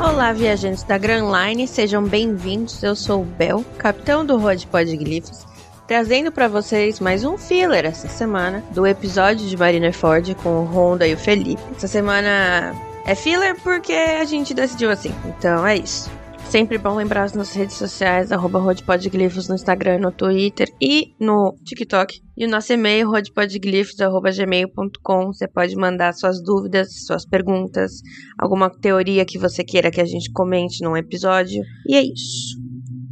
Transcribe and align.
Olá, 0.00 0.32
viajantes 0.32 0.84
da 0.84 0.96
Grand 0.96 1.26
Line, 1.28 1.66
sejam 1.66 2.04
bem-vindos. 2.04 2.84
Eu 2.84 2.94
sou 2.94 3.22
o 3.22 3.24
Bel, 3.24 3.64
capitão 3.78 4.24
do 4.24 4.38
Road 4.38 4.64
Podglifos, 4.68 5.44
trazendo 5.88 6.30
para 6.30 6.46
vocês 6.46 7.00
mais 7.00 7.24
um 7.24 7.36
filler 7.36 7.84
essa 7.84 8.06
semana 8.06 8.62
do 8.70 8.86
episódio 8.86 9.48
de 9.48 9.56
Marineford 9.56 10.36
com 10.36 10.60
o 10.60 10.64
Honda 10.64 11.04
e 11.04 11.14
o 11.14 11.18
Felipe. 11.18 11.60
Essa 11.76 11.88
semana 11.88 12.72
é 13.04 13.14
filler 13.16 13.60
porque 13.60 13.92
a 13.92 14.24
gente 14.24 14.54
decidiu 14.54 14.88
assim, 14.88 15.12
então 15.26 15.66
é 15.66 15.76
isso. 15.76 16.08
Sempre 16.48 16.78
bom 16.78 16.96
lembrar 16.96 17.24
as 17.24 17.34
nossas 17.34 17.54
redes 17.54 17.76
sociais, 17.76 18.32
arroba 18.32 18.58
rodpodglifos 18.58 19.48
no 19.48 19.54
Instagram, 19.54 19.98
no 19.98 20.10
Twitter 20.10 20.66
e 20.80 21.14
no 21.20 21.54
TikTok. 21.62 22.22
E 22.34 22.46
o 22.46 22.48
nosso 22.48 22.72
e-mail, 22.72 23.10
rodpodglifos.gmail.com. 23.10 25.26
Você 25.26 25.46
pode 25.46 25.76
mandar 25.76 26.14
suas 26.14 26.42
dúvidas, 26.42 27.04
suas 27.04 27.26
perguntas, 27.26 28.00
alguma 28.38 28.70
teoria 28.70 29.26
que 29.26 29.38
você 29.38 29.62
queira 29.62 29.90
que 29.90 30.00
a 30.00 30.06
gente 30.06 30.32
comente 30.32 30.82
num 30.82 30.96
episódio. 30.96 31.62
E 31.86 31.94
é 31.94 32.02
isso. 32.02 32.56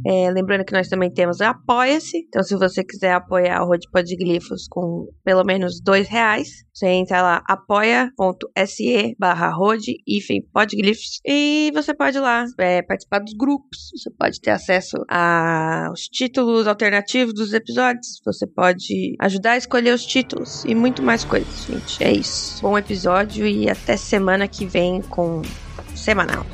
É, 0.07 0.31
lembrando 0.31 0.63
que 0.63 0.71
nós 0.71 0.87
também 0.87 1.11
temos 1.11 1.41
Apoia-se. 1.41 2.17
Então, 2.27 2.41
se 2.41 2.55
você 2.55 2.83
quiser 2.83 3.11
apoiar 3.11 3.61
o 3.63 3.67
Road 3.67 3.85
Podglifos 3.91 4.67
com 4.69 5.07
pelo 5.23 5.43
menos 5.43 5.81
dois 5.81 6.07
reais, 6.07 6.47
você 6.73 6.87
entra 6.87 7.21
lá, 7.21 7.43
apoia.se 7.45 9.15
barra 9.19 9.51
podglifos 10.53 11.19
e 11.25 11.71
você 11.73 11.93
pode 11.93 12.19
lá 12.19 12.45
é, 12.59 12.81
participar 12.83 13.19
dos 13.19 13.33
grupos. 13.33 13.89
Você 13.97 14.09
pode 14.11 14.39
ter 14.39 14.51
acesso 14.51 14.95
aos 15.09 16.01
títulos 16.01 16.67
alternativos 16.67 17.33
dos 17.33 17.51
episódios. 17.51 18.21
Você 18.23 18.47
pode 18.47 19.15
ajudar 19.19 19.51
a 19.51 19.57
escolher 19.57 19.93
os 19.93 20.05
títulos 20.05 20.63
e 20.65 20.73
muito 20.73 21.01
mais 21.01 21.25
coisas, 21.25 21.65
gente. 21.65 22.03
É 22.03 22.11
isso. 22.11 22.61
Bom 22.61 22.77
episódio 22.77 23.45
e 23.45 23.69
até 23.69 23.97
semana 23.97 24.47
que 24.47 24.65
vem 24.65 25.01
com 25.01 25.41
semanal. 25.95 26.45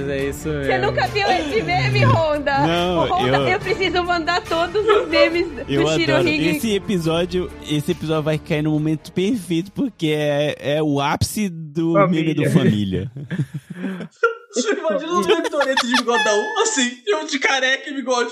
Mas 0.00 0.08
é 0.08 0.28
isso 0.28 0.48
mesmo. 0.48 0.64
Você 0.64 0.78
nunca 0.78 1.06
viu 1.08 1.26
esse 1.28 1.62
meme, 1.62 2.04
Honda? 2.04 2.58
Não, 2.66 3.06
Honda, 3.08 3.36
eu- 3.38 3.48
eu... 3.48 3.60
preciso 3.60 4.02
mandar 4.04 4.42
todos 4.42 4.86
os 4.86 5.08
memes 5.08 5.46
Eu 5.68 5.82
do 5.82 5.88
adoro. 5.88 6.00
Shirohige. 6.00 6.48
Esse 6.56 6.74
episódio, 6.74 7.50
esse 7.68 7.92
episódio 7.92 8.22
vai 8.22 8.38
cair 8.38 8.62
no 8.62 8.70
momento 8.70 9.12
perfeito, 9.12 9.72
porque 9.72 10.08
é, 10.08 10.76
é 10.76 10.82
o 10.82 11.00
ápice 11.00 11.48
do 11.48 11.94
Família. 11.94 12.34
meme 12.34 12.34
do 12.34 12.50
família. 12.50 13.10
Imagina 14.56 15.18
os 15.18 15.26
dois 15.26 15.48
Toreto 15.48 15.86
de 15.86 15.94
bigodão, 15.96 16.62
assim, 16.62 16.98
eu 17.06 17.26
de 17.26 17.38
careca 17.38 17.88
e 17.90 17.94
bigode. 17.94 18.30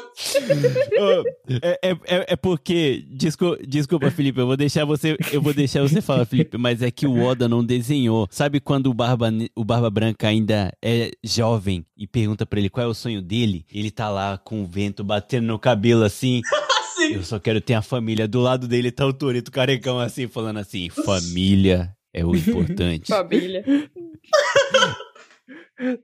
É, 1.62 1.90
é, 1.90 1.96
é- 2.32 2.36
porque. 2.36 3.04
Desculpa, 3.08 3.58
desculpa, 3.66 4.10
Felipe, 4.10 4.40
eu 4.40 4.46
vou 4.46 4.56
deixar 4.56 4.84
você. 4.84 5.16
Eu 5.32 5.40
vou 5.40 5.54
deixar 5.54 5.82
você 5.82 6.00
falar, 6.00 6.24
Felipe, 6.24 6.58
mas 6.58 6.82
é 6.82 6.90
que 6.90 7.06
o 7.06 7.22
Oda 7.22 7.48
não 7.48 7.64
desenhou. 7.64 8.28
Sabe 8.30 8.60
quando 8.60 8.88
o 8.90 8.94
Barba, 8.94 9.30
o 9.54 9.64
Barba 9.64 9.90
Branca 9.90 10.28
ainda 10.28 10.72
é 10.82 11.10
jovem 11.22 11.84
e 11.96 12.06
pergunta 12.06 12.44
pra 12.44 12.58
ele 12.58 12.70
qual 12.70 12.86
é 12.86 12.88
o 12.88 12.94
sonho 12.94 13.22
dele? 13.22 13.64
Ele 13.72 13.90
tá 13.90 14.08
lá 14.08 14.38
com 14.38 14.62
o 14.62 14.66
vento 14.66 15.02
batendo 15.04 15.46
no 15.46 15.58
cabelo 15.58 16.04
assim. 16.04 16.40
Assim. 16.94 17.14
Eu 17.14 17.24
só 17.24 17.40
quero 17.40 17.60
ter 17.60 17.74
a 17.74 17.82
família. 17.82 18.28
Do 18.28 18.40
lado 18.40 18.68
dele 18.68 18.92
tá 18.92 19.04
o 19.04 19.12
Toreto 19.12 19.50
carecão 19.50 19.98
assim, 19.98 20.28
falando 20.28 20.58
assim: 20.58 20.88
família 20.90 21.92
é 22.12 22.24
o 22.24 22.36
importante. 22.36 23.08
Família. 23.08 23.64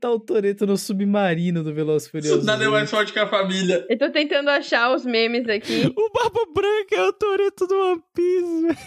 Tá 0.01 0.11
o 0.11 0.19
Toreto 0.19 0.67
no 0.67 0.77
submarino 0.77 1.63
do 1.63 1.73
Velozes 1.73 2.09
e 2.09 2.11
Furiosos. 2.11 2.45
Nada 2.45 2.65
é 2.65 2.69
mais 2.69 2.91
forte 2.91 3.13
que 3.13 3.19
a 3.21 3.29
família. 3.29 3.87
Eu 3.89 3.97
tô 3.99 4.11
tentando 4.11 4.49
achar 4.51 4.93
os 4.95 5.05
memes 5.05 5.49
aqui. 5.49 5.93
O 5.97 6.11
Barba 6.13 6.41
Branca 6.53 6.97
é 6.97 7.03
o 7.07 7.13
Toreto 7.13 7.67
do 7.69 7.75
One 7.79 8.03
Piece. 8.15 8.79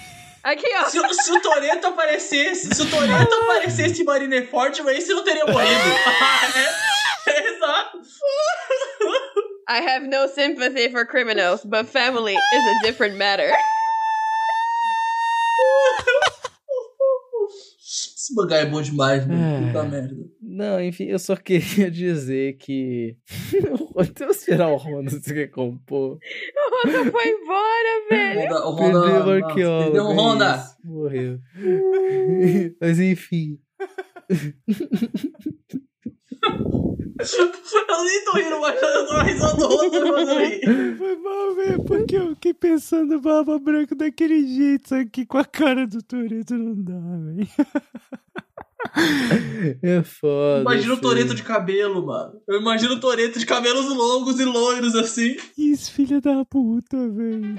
Aqui, 0.44 0.68
ó. 0.76 0.84
Se, 0.90 1.00
o- 1.00 1.14
se 1.14 1.32
o 1.32 1.42
Toreto 1.42 1.88
aparecesse, 1.88 2.76
se 2.76 2.82
o 2.82 2.90
Toreto 2.90 3.34
aparecesse 3.34 4.02
em 4.02 4.06
Marineford, 4.06 4.84
mas 4.84 4.98
esse 4.98 5.14
não 5.14 5.24
teria 5.24 5.46
morrido. 5.46 5.72
é, 7.28 7.32
é, 7.32 7.54
exato. 7.56 8.00
I 9.70 9.78
have 9.80 10.06
no 10.10 10.28
sympathy 10.28 10.90
for 10.92 11.06
criminals, 11.08 11.64
but 11.64 11.86
family 11.88 12.34
is 12.34 12.64
a 12.68 12.86
different 12.86 13.16
matter. 13.18 13.54
Esse 18.34 18.36
mangá 18.36 18.58
é 18.58 18.66
bom 18.66 18.82
demais, 18.82 19.26
mano. 19.28 19.42
É. 19.42 19.68
Puta 19.68 19.84
merda. 19.84 20.16
Não, 20.42 20.82
enfim, 20.84 21.06
eu 21.06 21.20
só 21.20 21.36
queria 21.36 21.90
dizer 21.92 22.58
que. 22.58 23.16
Que 23.94 24.46
tirar 24.46 24.70
o 24.70 24.76
Honda 24.78 25.12
se 25.12 25.32
quer 25.34 25.48
compor. 25.50 26.18
O 26.18 26.88
Honda 26.90 27.12
foi 27.12 27.28
embora, 27.28 28.10
velho. 28.10 28.40
Honda, 28.42 28.68
o 28.68 28.76
Perdeu 28.76 29.02
o 29.04 29.20
Honda, 29.30 29.46
arqueólogo. 29.46 29.84
perdeu 29.84 30.04
o 30.06 30.14
Honda. 30.16 30.56
isso, 30.56 30.76
Morreu. 30.84 31.40
Mas 32.82 33.00
enfim. 33.00 33.60
Eu 37.20 38.04
nem 38.04 38.26
tô 38.26 38.32
rindo, 38.34 38.60
mas 38.60 38.82
eu 38.82 39.08
tô 39.08 39.22
risando 39.22 39.58
do 39.58 39.68
Honda 39.68 40.08
fazendo 40.08 40.40
rir. 40.40 40.98
Foi 40.98 41.16
mal, 41.18 41.56
velho, 41.56 41.84
porque 41.84 42.16
eu 42.16 42.30
fiquei 42.30 42.54
pensando 42.54 43.22
Barba 43.22 43.60
Branca 43.60 43.96
daquele 43.96 44.46
jeito, 44.48 44.90
só 44.90 44.96
que 45.12 45.26
com 45.26 45.38
a 45.38 45.46
cara 45.46 45.86
do 45.86 46.02
Toreto 46.02 46.56
não 46.56 46.76
dá, 46.76 46.94
velho. 46.94 47.48
É 49.82 50.04
foda. 50.04 50.62
Imagina 50.62 50.94
o. 50.94 50.98
Toreto 51.00 51.34
de 51.34 51.42
cabelo, 51.42 52.06
mano. 52.06 52.34
Eu 52.48 52.60
imagino 52.60 52.96
o 52.96 53.00
Toreto 53.00 53.40
de 53.40 53.46
cabelos 53.46 53.86
longos 53.86 54.40
e 54.40 54.44
loiros 54.44 54.94
assim. 54.94 55.38
Isso, 55.58 55.92
filha 55.92 56.20
da 56.20 56.44
puta, 56.44 56.98
velho. 57.10 57.58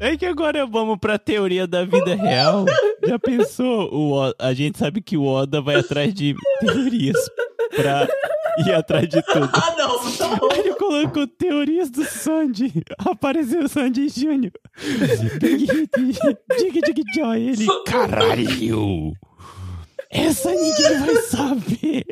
É 0.00 0.16
que 0.16 0.24
agora 0.26 0.64
vamos 0.66 0.96
pra 0.98 1.18
teoria 1.18 1.66
da 1.66 1.84
vida 1.84 2.14
real. 2.14 2.64
Já 3.06 3.18
pensou? 3.18 3.92
O, 3.92 4.12
O- 4.28 4.34
a 4.38 4.54
gente 4.54 4.78
sabe 4.78 5.00
que 5.00 5.16
o 5.16 5.24
Oda 5.24 5.60
vai 5.60 5.76
atrás 5.76 6.14
de 6.14 6.34
teorias 6.60 7.16
pra 7.74 8.08
ir 8.64 8.72
atrás 8.72 9.08
de 9.08 9.20
tudo. 9.22 9.50
Ah, 9.52 9.74
não, 9.76 10.02
não. 10.04 10.50
Ele 10.56 10.74
colocou 10.74 11.26
teorias 11.26 11.90
do 11.90 12.04
Sandy. 12.04 12.72
Apareceu 12.98 13.64
o 13.64 13.68
Sandy 13.68 14.08
Júnior. 14.08 14.52
Dig 15.40 15.66
Dig 16.80 17.02
Joy. 17.14 17.40
Ele, 17.48 17.66
caralho. 17.86 19.12
Essa 20.10 20.50
ninguém 20.52 20.98
vai 21.00 21.16
saber. 21.22 22.04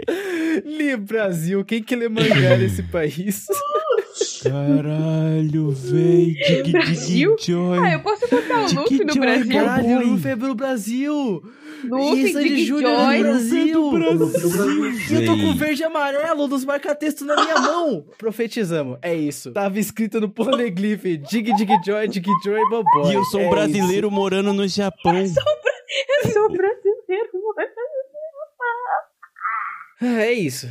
Li 0.64 0.96
Brasil, 0.96 1.64
quem 1.64 1.82
que 1.82 1.94
lê 1.96 2.08
mangá 2.08 2.56
nesse 2.56 2.82
país? 2.82 3.46
Caralho, 4.50 5.70
véi. 5.70 6.34
Dig 6.34 6.62
Dig 6.62 6.72
Brasil? 6.72 7.36
Joy. 7.40 7.78
Ah, 7.78 7.92
eu 7.92 8.00
posso 8.00 8.28
botar 8.28 8.60
o 8.60 8.74
Luffy 8.74 9.04
no 9.04 9.14
Brasil? 9.14 9.52
cara? 9.52 9.66
Caralho, 9.66 9.96
Boy. 9.98 10.04
Luffy 10.06 10.30
é 10.30 10.36
pro 10.36 10.54
Brasil! 10.54 11.42
Luffy, 11.84 12.22
Isso 12.24 12.38
de 12.40 12.48
Dig 12.48 12.64
Júnior 12.66 12.92
é 12.92 12.96
Joy. 12.96 13.16
no 13.18 13.22
Brasil! 13.24 13.90
Brasil. 13.90 15.20
Eu 15.20 15.26
tô 15.26 15.36
com 15.36 15.54
verde 15.54 15.82
e 15.82 15.84
amarelo 15.84 16.48
dos 16.48 16.64
marca-textos 16.64 17.26
na 17.26 17.34
minha 17.36 17.60
mão! 17.60 18.06
Profetizamos, 18.18 18.98
é 19.02 19.14
isso. 19.14 19.52
Tava 19.52 19.78
escrito 19.78 20.20
no 20.20 20.28
poneglyph, 20.28 21.02
Dig 21.04 21.52
Dig 21.52 21.68
Joy, 21.84 22.08
Dig 22.08 22.26
Joy, 22.44 22.60
Boboy. 22.70 23.12
E 23.12 23.14
eu 23.14 23.24
sou 23.24 23.40
um 23.40 23.44
É 23.44 23.50
brasileiro 23.50 24.10
morando 24.10 24.52
no 24.52 24.66
Japão. 24.66 25.14
Eu 25.16 26.32
sou 26.32 26.48
brasileiro, 26.50 27.30
mano. 27.34 27.68
isso. 30.00 30.04
É 30.04 30.32
isso. 30.32 30.68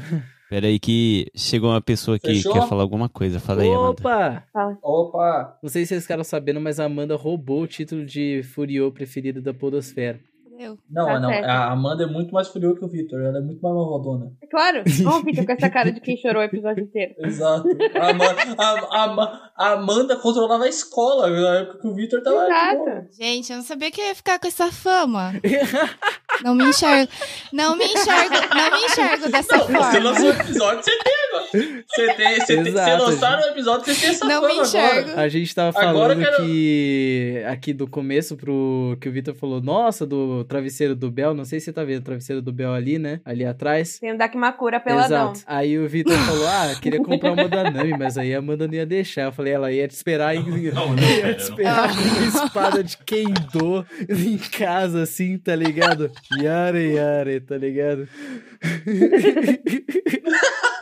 Pera 0.55 0.67
aí 0.67 0.79
que 0.79 1.27
chegou 1.35 1.69
uma 1.69 1.81
pessoa 1.81 2.17
que 2.17 2.27
Fechou? 2.35 2.53
quer 2.53 2.65
falar 2.69 2.81
alguma 2.83 3.09
coisa. 3.09 3.41
Fala 3.41 3.61
aí, 3.61 3.67
Amanda. 3.67 3.89
Opa! 3.89 4.43
Opa. 4.81 5.59
Não 5.61 5.69
sei 5.69 5.81
se 5.83 5.89
vocês 5.89 6.03
ficaram 6.03 6.23
sabendo, 6.23 6.61
mas 6.61 6.79
a 6.79 6.85
Amanda 6.85 7.17
roubou 7.17 7.63
o 7.63 7.67
título 7.67 8.05
de 8.05 8.41
Furiô 8.41 8.89
preferido 8.89 9.41
da 9.41 9.53
Podosfera. 9.53 10.17
Eu. 10.57 10.77
Não, 10.89 11.05
Tá 11.05 11.19
não. 11.19 11.27
certo. 11.27 11.45
A 11.49 11.71
Amanda 11.73 12.03
é 12.03 12.07
muito 12.07 12.33
mais 12.33 12.47
furiosa 12.47 12.79
que 12.79 12.85
o 12.85 12.87
Victor. 12.87 13.19
Ela 13.21 13.39
é 13.39 13.41
muito 13.41 13.61
mais 13.61 13.75
malvadona. 13.75 14.31
É 14.41 14.47
claro. 14.47 14.83
Ó, 15.05 15.17
o 15.19 15.23
Vitor 15.25 15.45
com 15.45 15.51
essa 15.51 15.69
cara 15.69 15.91
de 15.91 15.99
quem 15.99 16.15
chorou 16.15 16.41
o 16.41 16.45
episódio 16.45 16.85
inteiro. 16.85 17.13
Exato. 17.19 17.67
A, 17.93 18.09
Ama- 18.11 18.25
a- 18.57 19.03
a- 19.03 19.51
a 19.57 19.71
Amanda 19.73 20.15
controlava 20.15 20.63
a 20.63 20.69
escola 20.69 21.29
na 21.29 21.55
época 21.59 21.79
que 21.81 21.87
o 21.89 21.93
Victor 21.93 22.23
tava. 22.23 22.45
tipo, 22.45 22.89
Exato. 22.89 23.07
Gente, 23.21 23.51
eu 23.51 23.57
não 23.57 23.65
sabia 23.65 23.91
que 23.91 23.99
eu 23.99 24.05
ia 24.05 24.15
ficar 24.15 24.39
com 24.39 24.47
essa 24.47 24.71
fama. 24.71 25.33
Não 26.43 26.53
me 26.55 26.65
enxergo. 26.65 27.11
Não 27.53 27.75
me 27.75 27.85
enxergo. 27.85 28.35
Não 28.55 28.71
me 28.71 28.85
enxergo 28.85 29.29
dessa 29.29 29.57
Você 29.57 29.71
forma. 29.73 29.99
lançou 29.99 30.25
o 30.25 30.29
episódio, 30.31 30.83
você 30.83 30.91
tem 31.03 31.13
agora. 31.29 31.45
Você 31.45 32.13
tem. 32.13 32.35
Você, 32.35 32.45
tem, 32.45 32.63
você 32.63 32.69
Exato, 32.69 33.03
lançaram 33.03 33.43
o 33.43 33.51
episódio, 33.51 33.85
você 33.85 34.01
tem 34.01 34.09
essa 34.09 34.25
Não 34.25 34.41
me 34.47 34.53
enxergo. 34.59 35.09
agora. 35.11 35.21
A 35.21 35.29
gente 35.29 35.55
tava 35.55 35.71
falando 35.73 36.19
quero- 36.19 36.37
que 36.45 37.43
aqui 37.47 37.73
do 37.73 37.87
começo 37.87 38.35
pro 38.35 38.97
que 38.99 39.07
o 39.07 39.11
Vitor 39.11 39.33
falou, 39.35 39.61
nossa, 39.61 40.05
do 40.05 40.43
travesseiro 40.45 40.95
do 40.95 41.09
Bel, 41.11 41.33
não 41.33 41.45
sei 41.45 41.59
se 41.59 41.65
você 41.65 41.73
tá 41.73 41.83
vendo 41.83 41.99
o 41.99 42.03
travesseiro 42.03 42.41
do 42.41 42.51
Bel 42.51 42.73
ali, 42.73 42.97
né? 42.99 43.19
Ali 43.25 43.45
atrás. 43.45 43.99
Tem 43.99 44.11
o 44.13 44.17
Dakimakura 44.17 44.79
peladão. 44.79 45.31
Exato. 45.31 45.41
Aí 45.47 45.77
o 45.79 45.87
Vitor 45.87 46.17
falou: 46.17 46.47
Ah, 46.47 46.75
queria 46.81 47.01
comprar 47.01 47.31
uma 47.31 47.47
da 47.47 47.69
Nami, 47.71 47.97
mas 47.97 48.17
aí 48.17 48.33
a 48.33 48.39
Amanda 48.39 48.67
não 48.67 48.73
ia 48.73 48.85
deixar. 48.85 49.23
Eu 49.23 49.31
falei, 49.31 49.53
ela 49.53 49.71
ia 49.71 49.87
te 49.87 49.91
esperar 49.95 50.35
em. 50.35 50.45
ia 50.65 51.33
te 51.35 51.41
esperar 51.43 51.89
com 51.89 52.01
uma 52.01 52.27
espada 52.45 52.83
de 52.83 52.97
Kendo 53.05 53.85
em 54.09 54.37
casa, 54.37 55.03
assim, 55.03 55.37
tá 55.37 55.55
ligado? 55.55 56.11
Yare, 56.31 56.93
yare, 56.93 57.39
tá 57.39 57.57
ligado? 57.57 58.07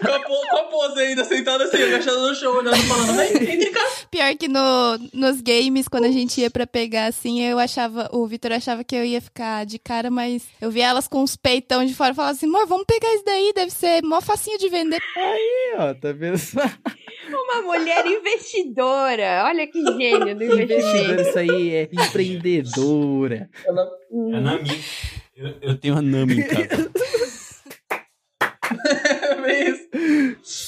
com, 0.00 0.12
a 0.12 0.20
po- 0.20 0.48
com 0.50 0.56
a 0.56 0.64
pose 0.64 1.00
ainda, 1.00 1.24
sentada 1.24 1.64
assim, 1.64 1.82
agachada 1.82 2.18
no 2.18 2.34
chão, 2.34 2.56
olhando, 2.56 2.76
falando, 2.76 3.16
vem, 3.16 3.70
cá. 3.72 3.80
Pior 4.10 4.34
que 4.36 4.48
no, 4.48 4.98
nos 5.12 5.40
games, 5.40 5.88
quando 5.88 6.04
a 6.04 6.10
gente 6.12 6.40
ia 6.40 6.50
pra 6.50 6.66
pegar 6.66 7.06
assim, 7.06 7.42
eu 7.42 7.58
achava, 7.58 8.08
o 8.12 8.26
Vitor 8.26 8.52
achava 8.52 8.84
que 8.84 8.94
eu 8.94 9.04
ia 9.04 9.20
ficar 9.20 9.64
de 9.66 9.78
cara, 9.78 10.10
mas 10.10 10.44
eu 10.60 10.70
via 10.70 10.86
elas 10.88 11.08
com 11.08 11.22
os 11.22 11.36
peitão 11.36 11.84
de 11.84 11.94
fora 11.94 12.12
e 12.12 12.14
falava 12.16 12.32
assim, 12.34 12.46
amor, 12.46 12.66
vamos 12.66 12.84
pegar 12.86 13.12
isso 13.14 13.24
daí, 13.24 13.52
deve 13.54 13.70
ser 13.70 14.02
mó 14.02 14.20
facinho 14.20 14.58
de 14.58 14.68
vender. 14.68 15.00
Aí, 15.16 15.74
ó, 15.78 15.94
tá 15.94 16.12
vendo? 16.12 16.36
Uma 17.28 17.62
mulher 17.62 18.04
investidora. 18.06 19.44
Olha 19.46 19.66
que 19.66 19.80
gênio 19.82 20.34
do 20.36 20.44
Investidor, 20.44 20.60
investimento. 20.62 21.22
isso 21.22 21.38
aí 21.38 21.70
é 21.74 21.88
empreendedora. 21.92 23.48
Ela, 23.64 23.88
É 24.34 24.40
Nami. 24.40 24.84
Eu, 25.36 25.54
eu 25.62 25.78
tenho 25.78 25.96
a 25.96 26.02
Nami 26.02 26.40
em 26.40 26.42
casa. 26.46 26.90
é 29.46 29.68
isso. 29.68 29.88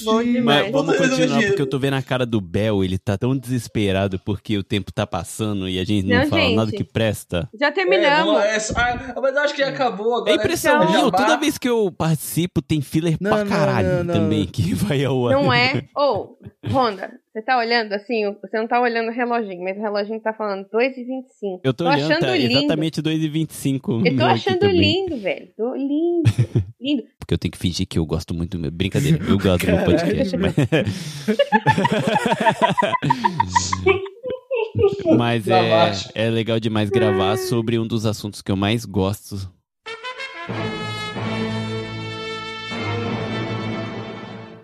Bom 0.04 0.22
demais. 0.22 0.62
Mas 0.64 0.72
vamos 0.72 0.96
continuar, 0.96 1.42
porque 1.42 1.62
eu 1.62 1.66
tô 1.68 1.78
vendo 1.78 1.94
a 1.94 2.02
cara 2.02 2.24
do 2.26 2.40
Bel, 2.40 2.84
ele 2.84 2.98
tá 2.98 3.16
tão 3.18 3.36
desesperado 3.36 4.18
porque 4.24 4.56
o 4.58 4.62
tempo 4.62 4.92
tá 4.92 5.06
passando 5.06 5.68
e 5.68 5.78
a 5.78 5.84
gente 5.84 6.06
não, 6.06 6.18
Não, 6.20 6.26
fala 6.28 6.42
gente. 6.42 6.56
nada 6.56 6.70
que 6.72 6.84
presta. 6.84 7.48
Já 7.58 7.66
É, 7.68 7.70
terminamos. 7.70 8.36
é 8.42 8.56
ah, 8.76 9.14
mas 9.20 9.34
eu 9.36 9.42
acho 9.42 9.54
que 9.54 9.60
já 9.60 9.68
acabou 9.68 10.14
agora. 10.16 10.30
É 10.30 10.34
impressão 10.34 10.84
minha, 10.86 11.10
toda 11.10 11.36
vez 11.36 11.58
que 11.58 11.68
eu 11.68 11.90
participo 11.90 12.60
tem 12.62 12.80
filler 12.80 13.16
Não, 13.20 13.30
pra 13.30 13.44
caralho 13.46 13.88
não, 13.98 14.04
não. 14.04 14.14
também 14.14 14.46
que 14.46 14.74
vai 14.74 15.04
ao 15.04 15.28
ar. 15.28 15.32
Não 15.34 15.52
é? 15.52 15.84
Ô, 15.96 16.36
Honda, 16.70 17.10
você 17.34 17.42
tá 17.42 17.58
olhando 17.58 17.92
assim, 17.92 18.22
você 18.40 18.56
não 18.56 18.68
tá 18.68 18.80
olhando 18.80 19.08
o 19.08 19.12
reloginho, 19.12 19.64
mas 19.64 19.76
o 19.76 19.80
reloginho 19.80 20.20
tá 20.20 20.32
falando 20.32 20.68
2,25. 20.68 21.60
Eu 21.64 21.74
tô, 21.74 21.82
Tô 21.82 21.90
olhando, 21.90 22.12
achando 22.12 22.20
tá 22.20 22.36
lindo. 22.36 22.58
exatamente 22.58 23.02
2,25. 23.02 24.06
Eu 24.06 24.16
tô 24.16 24.22
achando 24.30 24.66
lindo, 24.68 25.16
velho. 25.16 25.48
Tô 25.56 25.74
lindo. 25.74 26.30
lindo. 26.80 27.02
Porque 27.18 27.34
eu 27.34 27.38
tenho 27.38 27.50
que 27.50 27.58
fingir 27.58 27.88
que 27.88 27.98
eu 27.98 28.06
gosto 28.06 28.32
muito 28.32 28.56
do 28.56 28.60
meu. 28.60 28.70
Brincadeira, 28.70 29.18
eu 29.28 29.36
gosto 29.36 29.66
do 29.66 29.72
meu 29.72 29.84
podcast. 29.84 30.36
Mas, 30.36 30.54
mas 35.18 35.48
é, 35.48 36.26
é 36.26 36.30
legal 36.30 36.60
demais 36.60 36.88
gravar 36.88 37.36
sobre 37.36 37.80
um 37.80 37.86
dos 37.86 38.06
assuntos 38.06 38.42
que 38.42 38.52
eu 38.52 38.56
mais 38.56 38.84
gosto. 38.84 39.52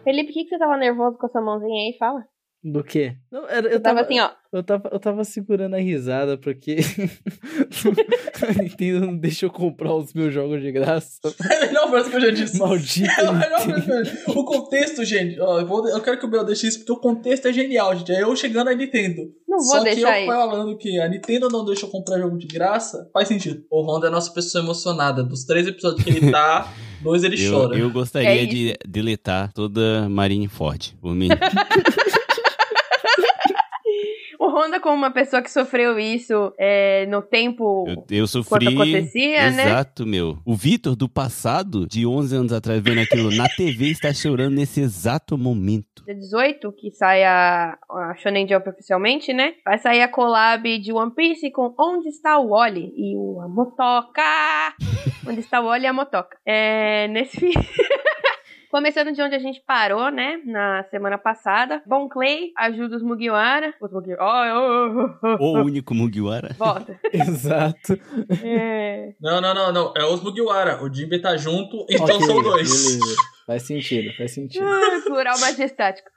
Felipe, 0.05 0.31
o 0.31 0.35
que, 0.35 0.45
que 0.45 0.51
você 0.51 0.59
tava 0.59 0.77
nervoso 0.77 1.19
com 1.19 1.27
essa 1.27 1.41
mãozinha 1.41 1.89
aí? 1.89 1.97
Fala. 1.99 2.25
Do 2.62 2.85
quê? 2.85 3.17
Não, 3.33 3.49
era, 3.49 3.67
eu 3.69 3.73
Eu 3.75 3.81
tava 3.81 3.97
tava, 4.05 4.07
assim, 4.07 4.21
ó. 4.21 4.31
eu 4.53 4.62
tava, 4.62 4.91
eu 4.93 5.01
tava 5.01 5.25
segurando 5.25 5.75
a 5.77 5.79
risada 5.79 6.37
porque 6.37 6.77
a 8.43 8.62
Nintendo 8.62 9.01
não 9.07 9.17
deixa 9.17 9.47
eu 9.47 9.51
comprar 9.51 9.95
os 9.95 10.12
meus 10.12 10.33
jogos 10.35 10.61
de 10.61 10.71
graça. 10.71 11.19
É 11.51 11.57
a 11.65 11.67
melhor 11.67 11.89
frase 11.91 12.11
que 12.11 12.17
eu 12.17 12.21
já 12.21 12.31
disse. 12.31 12.59
Maldito 12.59 13.11
É 13.19 13.27
a 13.27 13.33
melhor 13.33 13.61
frase 13.62 14.25
que 14.25 14.31
eu 14.31 14.35
O 14.37 14.45
contexto, 14.45 15.05
gente, 15.05 15.41
ó, 15.41 15.61
eu, 15.61 15.67
vou- 15.67 15.89
eu 15.89 16.01
quero 16.03 16.19
que 16.19 16.27
o 16.27 16.29
Bel 16.31 16.45
deixe 16.45 16.67
isso 16.67 16.79
porque 16.81 16.93
o 16.93 16.97
contexto 17.01 17.49
é 17.49 17.53
genial, 17.53 17.97
gente. 17.97 18.12
É 18.12 18.23
eu 18.23 18.37
chegando 18.37 18.69
à 18.69 18.75
Nintendo. 18.75 19.23
Não 19.49 19.59
vou 19.59 19.67
Só 19.67 19.79
que 19.79 19.85
deixar 19.95 20.01
eu 20.01 20.09
aí. 20.09 20.27
falando 20.27 20.77
que 20.77 21.01
a 21.01 21.09
Nintendo 21.09 21.49
não 21.49 21.65
deixa 21.65 21.87
eu 21.87 21.91
comprar 21.91 22.19
jogo 22.19 22.37
de 22.37 22.47
graça, 22.47 23.09
faz 23.12 23.27
sentido. 23.27 23.65
O 23.71 23.83
Honda 23.83 24.07
é 24.07 24.09
a 24.09 24.12
nossa 24.12 24.33
pessoa 24.33 24.62
emocionada. 24.62 25.23
Dos 25.23 25.45
três 25.45 25.67
episódios 25.67 26.05
que 26.05 26.11
ele 26.11 26.31
tá, 26.31 26.71
dois 27.03 27.25
ele 27.25 27.43
Eu, 27.43 27.53
chora. 27.53 27.79
eu 27.79 27.91
gostaria 27.91 28.43
É 28.43 28.47
de 28.47 28.75
deletar 28.87 29.51
toda 29.55 30.09
Marineford 30.11 30.97
por 31.01 31.15
mim. 31.15 31.29
Honda, 34.61 34.81
como 34.81 34.95
uma 34.95 35.11
pessoa 35.11 35.41
que 35.43 35.51
sofreu 35.51 35.99
isso 35.99 36.53
é, 36.59 37.07
no 37.07 37.23
tempo 37.23 37.85
Eu, 37.89 37.95
eu 37.95 38.27
quando 38.27 38.29
sofri. 38.29 38.69
acontecia, 38.69 39.51
né? 39.51 39.65
Exato, 39.65 40.07
meu. 40.07 40.39
O 40.45 40.55
Vitor 40.55 40.95
do 40.95 41.09
passado, 41.09 41.87
de 41.87 42.07
11 42.07 42.37
anos 42.37 42.53
atrás, 42.53 42.81
vendo 42.83 43.01
aquilo 43.01 43.31
na 43.31 43.49
TV, 43.57 43.87
está 43.89 44.12
chorando 44.12 44.55
nesse 44.55 44.81
exato 44.81 45.39
momento. 45.39 46.05
Dia 46.05 46.15
18, 46.15 46.73
que 46.73 46.91
sai 46.91 47.25
a, 47.25 47.79
a 47.89 48.15
Shonen 48.17 48.47
Jump 48.49 48.69
oficialmente, 48.69 49.33
né? 49.33 49.55
Vai 49.65 49.79
sair 49.79 50.03
a 50.03 50.09
collab 50.09 50.79
de 50.79 50.93
One 50.93 51.15
Piece 51.15 51.51
com 51.51 51.75
Onde 51.79 52.09
está 52.09 52.39
o 52.39 52.49
Wally 52.49 52.93
e 52.97 53.17
o 53.17 53.41
a 53.41 53.49
Motoca. 53.49 54.23
onde 55.27 55.41
está 55.41 55.61
o 55.61 55.67
Wally 55.67 55.85
e 55.85 55.87
a 55.87 55.93
Motoca. 55.93 56.37
É, 56.45 57.09
nesse 57.09 57.51
Começando 58.71 59.13
de 59.13 59.21
onde 59.21 59.35
a 59.35 59.39
gente 59.39 59.61
parou, 59.67 60.11
né? 60.11 60.41
Na 60.45 60.85
semana 60.85 61.19
passada. 61.19 61.83
Bon 61.87 62.09
Clay 62.09 62.53
ajuda 62.57 62.97
os 62.97 63.03
Mugiwara. 63.03 63.75
Os 63.81 63.91
Mugiwara. 63.91 64.55
Oh, 64.55 65.19
oh, 65.23 65.37
oh, 65.41 65.59
O 65.59 65.65
único 65.65 65.93
Mugiwara. 65.95 66.55
Volta. 66.57 66.99
Exato. 67.13 67.99
É... 68.45 69.13
Não, 69.21 69.41
não, 69.41 69.53
não, 69.55 69.73
não. 69.73 69.93
É 69.97 70.05
os 70.05 70.23
Mugiwara. 70.23 70.83
O 70.85 70.93
Jinbe 70.93 71.21
tá 71.21 71.37
junto, 71.37 71.85
então 71.91 72.05
Ok, 72.17 72.21
são 72.27 72.43
dois. 72.43 72.99
Beleza. 72.99 73.17
Faz 73.47 73.63
sentido, 73.67 74.17
faz 74.17 74.33
sentido. 74.33 74.65
Ah, 74.65 75.01
Plural 75.05 75.41
majestático. 75.41 76.09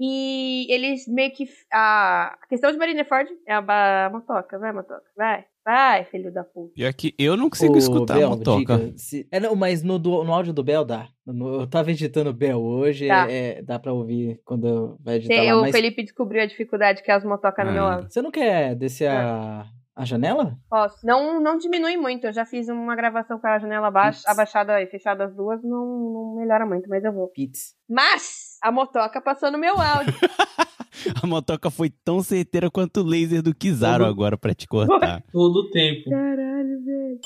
E 0.00 0.66
eles 0.72 1.06
meio 1.06 1.30
que. 1.32 1.46
A 1.70 2.38
questão 2.48 2.72
de 2.72 2.78
Marineford 2.78 3.28
é 3.46 3.52
a 3.52 3.60
ba- 3.60 4.08
motoca. 4.10 4.58
Vai, 4.58 4.72
motoca. 4.72 5.02
Vai. 5.14 5.44
Vai, 5.70 6.04
filho 6.06 6.32
da 6.32 6.42
puta. 6.44 6.72
Pior 6.74 6.94
que 6.94 7.14
eu 7.18 7.36
não 7.36 7.50
consigo 7.50 7.74
Ô, 7.74 7.76
escutar 7.76 8.14
a 8.14 8.18
Bel, 8.18 8.30
motoca. 8.30 8.78
diga, 8.78 8.92
se- 8.96 9.28
É, 9.30 9.38
não, 9.38 9.54
mas 9.54 9.82
no, 9.82 9.98
do- 9.98 10.24
no 10.24 10.32
áudio 10.32 10.54
do 10.54 10.64
Bel 10.64 10.82
dá. 10.82 11.08
No- 11.26 11.60
eu 11.60 11.66
tava 11.66 11.90
editando 11.90 12.30
o 12.30 12.32
Bel 12.32 12.58
hoje, 12.58 13.06
Tá. 13.06 13.30
é, 13.30 13.60
dá 13.60 13.78
pra 13.78 13.92
ouvir 13.92 14.40
quando 14.46 14.96
vai 15.04 15.16
editar 15.16 15.34
Tem- 15.34 15.52
lá, 15.52 15.58
o 15.58 15.60
mas 15.60 15.72
Felipe 15.76 16.02
descobriu 16.02 16.42
a 16.42 16.46
dificuldade 16.46 17.02
que 17.02 17.10
é 17.10 17.14
as 17.14 17.22
motocas 17.24 17.66
no 17.66 17.72
meu 17.72 17.84
Ah. 17.84 17.94
áudio. 17.96 18.10
você 18.10 18.22
não 18.22 18.30
quer 18.30 18.74
descer 18.76 19.10
a, 19.10 19.66
a 19.94 20.04
janela? 20.06 20.56
Posso. 20.70 21.04
Não, 21.06 21.38
não 21.38 21.58
diminui 21.58 21.98
muito. 21.98 22.26
Eu 22.26 22.32
já 22.32 22.46
fiz 22.46 22.66
uma 22.70 22.96
gravação 22.96 23.38
com 23.38 23.46
a 23.46 23.58
janela 23.58 23.90
baixa, 23.90 24.22
abaixada 24.26 24.80
e 24.80 24.86
fechada 24.86 25.24
as 25.26 25.34
duas. 25.36 25.62
Não, 25.62 25.84
não 25.84 26.34
melhora 26.38 26.64
muito, 26.64 26.88
mas 26.88 27.04
eu 27.04 27.12
vou. 27.12 27.28
Pits. 27.28 27.74
Mas 27.86 28.56
a 28.62 28.72
motoca 28.72 29.20
passou 29.20 29.50
no 29.52 29.58
meu 29.58 29.74
áudio. 29.78 30.14
A 31.22 31.26
motoca 31.26 31.70
foi 31.70 31.90
tão 32.04 32.22
certeira 32.22 32.70
quanto 32.70 33.00
o 33.00 33.04
laser 33.04 33.42
do 33.42 33.54
Kizaru 33.54 34.04
Uhum. 34.04 34.10
agora 34.10 34.36
pra 34.38 34.54
te 34.54 34.66
cortar. 34.66 35.22
todo 35.32 35.56
o 35.60 35.70
tempo. 35.70 36.08
Caralho, 36.10 36.84
velho. 36.84 37.18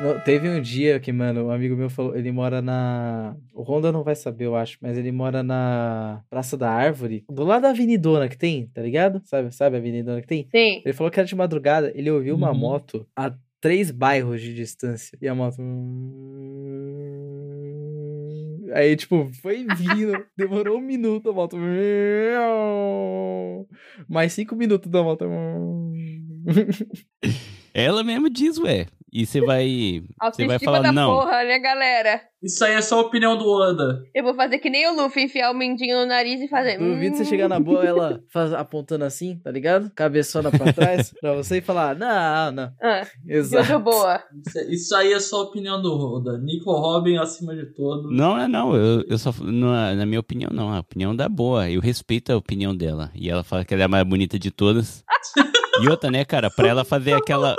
Não, 0.00 0.18
teve 0.20 0.48
um 0.48 0.60
dia 0.60 0.98
que, 0.98 1.12
mano, 1.12 1.44
um 1.46 1.50
amigo 1.50 1.76
meu 1.76 1.88
falou, 1.88 2.16
ele 2.16 2.30
mora 2.32 2.60
na. 2.60 3.36
O 3.54 3.62
Honda 3.62 3.92
não 3.92 4.02
vai 4.02 4.14
saber, 4.16 4.44
eu 4.46 4.56
acho, 4.56 4.76
mas 4.82 4.98
ele 4.98 5.12
mora 5.12 5.42
na 5.42 6.20
Praça 6.28 6.56
da 6.56 6.68
Árvore, 6.68 7.24
do 7.30 7.44
lado 7.44 7.62
da 7.62 7.70
Avenidona 7.70 8.28
que 8.28 8.36
tem, 8.36 8.66
tá 8.74 8.82
ligado? 8.82 9.22
Sabe, 9.24 9.54
sabe 9.54 9.76
a 9.76 9.78
Avenidona 9.78 10.20
que 10.20 10.26
tem? 10.26 10.48
Sim. 10.54 10.82
Ele 10.84 10.92
falou 10.92 11.10
que 11.10 11.20
era 11.20 11.26
de 11.28 11.34
madrugada, 11.36 11.92
ele 11.94 12.10
ouviu 12.10 12.34
uma 12.34 12.50
Uhum. 12.50 12.58
moto 12.58 13.06
a 13.16 13.32
três 13.60 13.90
bairros 13.92 14.42
de 14.42 14.52
distância. 14.52 15.16
E 15.22 15.28
a 15.28 15.34
moto. 15.34 15.56
Aí, 18.74 18.96
tipo, 18.96 19.30
foi 19.40 19.64
vindo. 19.64 20.26
Demorou 20.36 20.78
um 20.78 20.80
minuto 20.80 21.30
a 21.30 21.32
moto. 21.32 21.56
Mais 24.08 24.32
cinco 24.32 24.56
minutos 24.56 24.90
da 24.90 25.00
moto. 25.00 25.24
Ela 27.72 28.02
mesmo 28.02 28.28
diz, 28.28 28.58
ué. 28.58 28.86
E 29.14 29.24
você 29.24 29.40
vai. 29.40 30.02
Você 30.24 30.44
vai 30.44 30.58
falar, 30.58 30.80
da 30.80 30.90
não. 30.90 31.14
porra, 31.14 31.44
né, 31.44 31.56
galera? 31.60 32.20
Isso 32.42 32.62
aí 32.64 32.74
é 32.74 32.80
só 32.82 32.98
a 32.98 33.02
opinião 33.02 33.38
do 33.38 33.48
Oda. 33.48 34.02
Eu 34.12 34.24
vou 34.24 34.34
fazer 34.34 34.58
que 34.58 34.68
nem 34.68 34.90
o 34.90 34.94
Luffy, 34.96 35.22
enfiar 35.22 35.52
o 35.52 35.54
mindinho 35.54 36.00
no 36.00 36.04
nariz 36.06 36.40
e 36.42 36.48
fazer. 36.48 36.78
Duvido 36.78 37.16
você 37.16 37.22
"Hum". 37.22 37.26
chegar 37.26 37.48
na 37.48 37.60
boa, 37.60 37.84
ela 37.86 38.20
faz- 38.32 38.52
apontando 38.52 39.04
assim, 39.04 39.38
tá 39.38 39.52
ligado? 39.52 39.88
Cabeçona 39.94 40.50
pra 40.50 40.72
trás, 40.72 41.14
pra 41.20 41.32
você 41.32 41.58
e 41.58 41.60
falar, 41.60 41.94
não, 41.96 42.50
não. 42.52 42.70
Ah, 42.82 43.06
Exato. 43.26 43.78
Boa. 43.78 44.20
Isso, 44.46 44.58
é- 44.58 44.64
isso 44.74 44.96
aí 44.96 45.12
é 45.12 45.20
só 45.20 45.36
a 45.36 45.42
opinião 45.44 45.80
do 45.80 45.92
Oda. 45.96 46.36
Nico 46.38 46.72
Robin 46.72 47.16
acima 47.16 47.54
de 47.54 47.66
todo. 47.72 48.10
Não, 48.10 48.36
é 48.36 48.48
não. 48.48 48.74
Eu, 48.74 49.04
eu 49.08 49.16
só. 49.16 49.32
Na, 49.40 49.94
na 49.94 50.04
minha 50.04 50.20
opinião, 50.20 50.50
não. 50.52 50.70
A 50.74 50.80
opinião 50.80 51.14
da 51.14 51.28
boa. 51.28 51.70
Eu 51.70 51.80
respeito 51.80 52.32
a 52.32 52.36
opinião 52.36 52.74
dela. 52.76 53.12
E 53.14 53.30
ela 53.30 53.44
fala 53.44 53.64
que 53.64 53.72
ela 53.72 53.84
é 53.84 53.86
a 53.86 53.88
mais 53.88 54.04
bonita 54.04 54.38
de 54.40 54.50
todas. 54.50 55.04
e 55.82 55.88
outra, 55.88 56.10
né, 56.10 56.24
cara? 56.24 56.50
Pra 56.50 56.66
ela 56.68 56.84
fazer 56.84 57.12
aquela. 57.14 57.54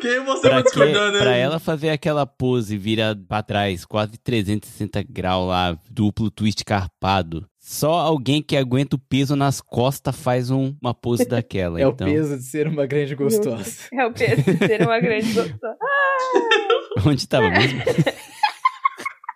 Quem 0.00 0.24
você 0.24 0.40
Pra, 0.42 0.62
vai 0.62 0.62
que, 0.62 1.18
pra 1.18 1.36
ela 1.36 1.58
fazer 1.58 1.90
aquela 1.90 2.26
pose 2.26 2.76
vira 2.76 3.16
pra 3.28 3.42
trás, 3.42 3.84
quase 3.84 4.16
360 4.18 5.02
graus 5.08 5.48
lá, 5.48 5.78
duplo 5.90 6.30
twist 6.30 6.64
carpado. 6.64 7.46
Só 7.58 7.92
alguém 7.92 8.42
que 8.42 8.56
aguenta 8.56 8.96
o 8.96 8.98
peso 8.98 9.36
nas 9.36 9.60
costas 9.60 10.16
faz 10.18 10.50
um- 10.50 10.74
uma 10.82 10.94
pose 10.94 11.24
daquela. 11.28 11.78
É 11.80 11.86
o 11.86 11.90
então, 11.90 12.06
peso 12.06 12.36
de 12.36 12.42
ser 12.44 12.66
uma 12.66 12.86
grande 12.86 13.14
gostosa. 13.14 13.88
É 13.92 14.06
o 14.06 14.12
peso 14.12 14.42
de 14.42 14.56
ser 14.66 14.82
uma 14.82 14.98
grande 15.00 15.32
gostosa. 15.32 15.76
onde 17.06 17.28
tava 17.28 17.50
mesmo? 17.50 17.80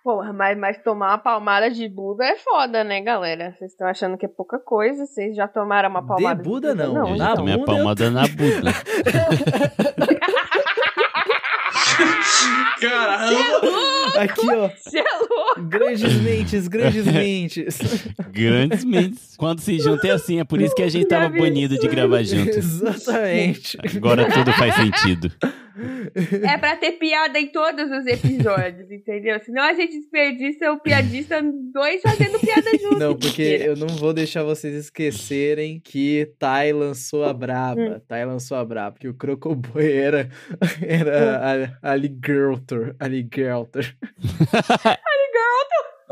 Porra, 0.03 0.33
mas, 0.33 0.57
mas 0.57 0.83
tomar 0.83 1.11
uma 1.11 1.17
palmada 1.17 1.71
de 1.71 1.87
Buda 1.87 2.25
é 2.25 2.35
foda, 2.35 2.83
né, 2.83 2.99
galera? 3.01 3.55
Vocês 3.57 3.71
estão 3.71 3.87
achando 3.87 4.17
que 4.17 4.25
é 4.25 4.29
pouca 4.29 4.59
coisa? 4.59 5.05
Vocês 5.05 5.33
já 5.33 5.47
tomaram 5.47 5.89
uma 5.89 6.05
palmada 6.05 6.43
De 6.43 6.49
Buda, 6.49 6.75
não. 6.75 6.93
Não, 6.93 7.07
Eu 7.11 7.15
Na 7.15 7.27
já 7.29 7.35
tomei 7.35 7.53
a 7.53 7.63
palmada 7.63 8.11
na 8.11 8.23
bunda. 8.27 8.73
Caramba! 12.79 14.19
Aqui, 14.19 14.47
ó. 14.49 14.69
Você 14.69 14.99
é 14.99 15.03
louco? 15.03 15.61
Grandes 15.63 16.13
mentes, 16.21 16.67
grandes 16.67 17.05
mentes. 17.11 17.77
Grandes 18.31 18.83
mentes. 18.83 19.35
Quando 19.37 19.59
se 19.59 19.79
junta 19.79 20.07
é 20.07 20.11
assim, 20.11 20.39
é 20.39 20.43
por 20.43 20.61
isso 20.61 20.75
que 20.75 20.83
a 20.83 20.89
gente 20.89 21.07
tava 21.07 21.29
banido 21.29 21.77
de 21.79 21.87
gravar 21.87 22.23
junto. 22.23 22.49
Exatamente. 22.57 23.77
Agora 23.95 24.29
tudo 24.29 24.51
faz 24.53 24.75
sentido. 24.75 25.31
É 26.43 26.57
pra 26.57 26.75
ter 26.75 26.93
piada 26.93 27.39
em 27.39 27.47
todos 27.47 27.89
os 27.91 28.05
episódios, 28.05 28.91
entendeu? 28.91 29.39
Senão 29.39 29.63
a 29.63 29.73
gente 29.73 29.99
desperdiça 29.99 30.71
o 30.71 30.79
piadista 30.79 31.41
dois 31.73 32.01
fazendo 32.01 32.39
piada 32.39 32.69
junto. 32.79 32.99
Não, 32.99 33.15
porque 33.15 33.59
eu 33.61 33.75
não 33.75 33.87
vou 33.87 34.13
deixar 34.13 34.43
vocês 34.43 34.75
esquecerem 34.75 35.79
que 35.79 36.31
Tai 36.37 36.71
lançou 36.73 37.23
a 37.23 37.33
braba. 37.33 38.01
Tai 38.07 38.25
lançou 38.25 38.57
a 38.57 38.65
braba, 38.65 38.91
porque 38.91 39.07
o 39.07 39.13
Crocoboy 39.13 39.91
era, 39.91 40.29
era 40.81 41.77
a, 41.81 41.91
Alligator. 41.91 42.95
Alligator. 42.99 43.85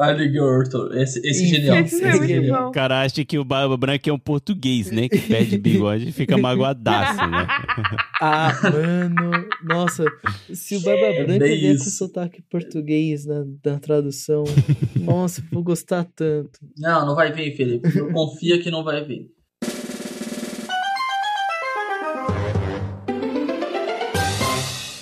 Alligator. 0.01 0.95
Esse, 0.97 1.19
esse 1.19 1.43
é 1.43 1.47
genial. 1.47 1.77
Esse 1.77 1.95
Esse 1.95 2.05
é 2.05 2.09
é 2.09 2.27
genial. 2.27 2.69
O 2.69 2.71
cara 2.71 3.01
acha 3.01 3.23
que 3.23 3.37
o 3.37 3.43
Barba 3.43 3.77
Branca 3.77 4.09
é 4.09 4.13
um 4.13 4.19
português, 4.19 4.89
né? 4.91 5.07
Que 5.07 5.19
perde 5.19 5.57
bigode 5.57 6.09
e 6.09 6.11
fica 6.11 6.37
magoadaço, 6.37 7.17
né? 7.27 7.47
Ah, 8.19 8.53
mano. 8.63 9.47
Nossa, 9.63 10.05
se 10.53 10.75
o 10.75 10.81
Barba 10.81 11.05
É 11.05 11.23
Branca 11.23 11.45
vier 11.45 11.77
com 11.77 11.83
sotaque 11.83 12.41
português 12.49 13.25
na, 13.25 13.45
na 13.65 13.79
tradução, 13.79 14.43
nossa, 14.99 15.43
vou 15.51 15.63
gostar 15.63 16.03
tanto. 16.15 16.59
Não, 16.77 17.05
não 17.05 17.15
vai 17.15 17.31
vir, 17.31 17.55
Felipe. 17.55 17.89
Confia 18.11 18.61
que 18.61 18.71
não 18.71 18.83
vai 18.83 19.03
vir. 19.05 19.29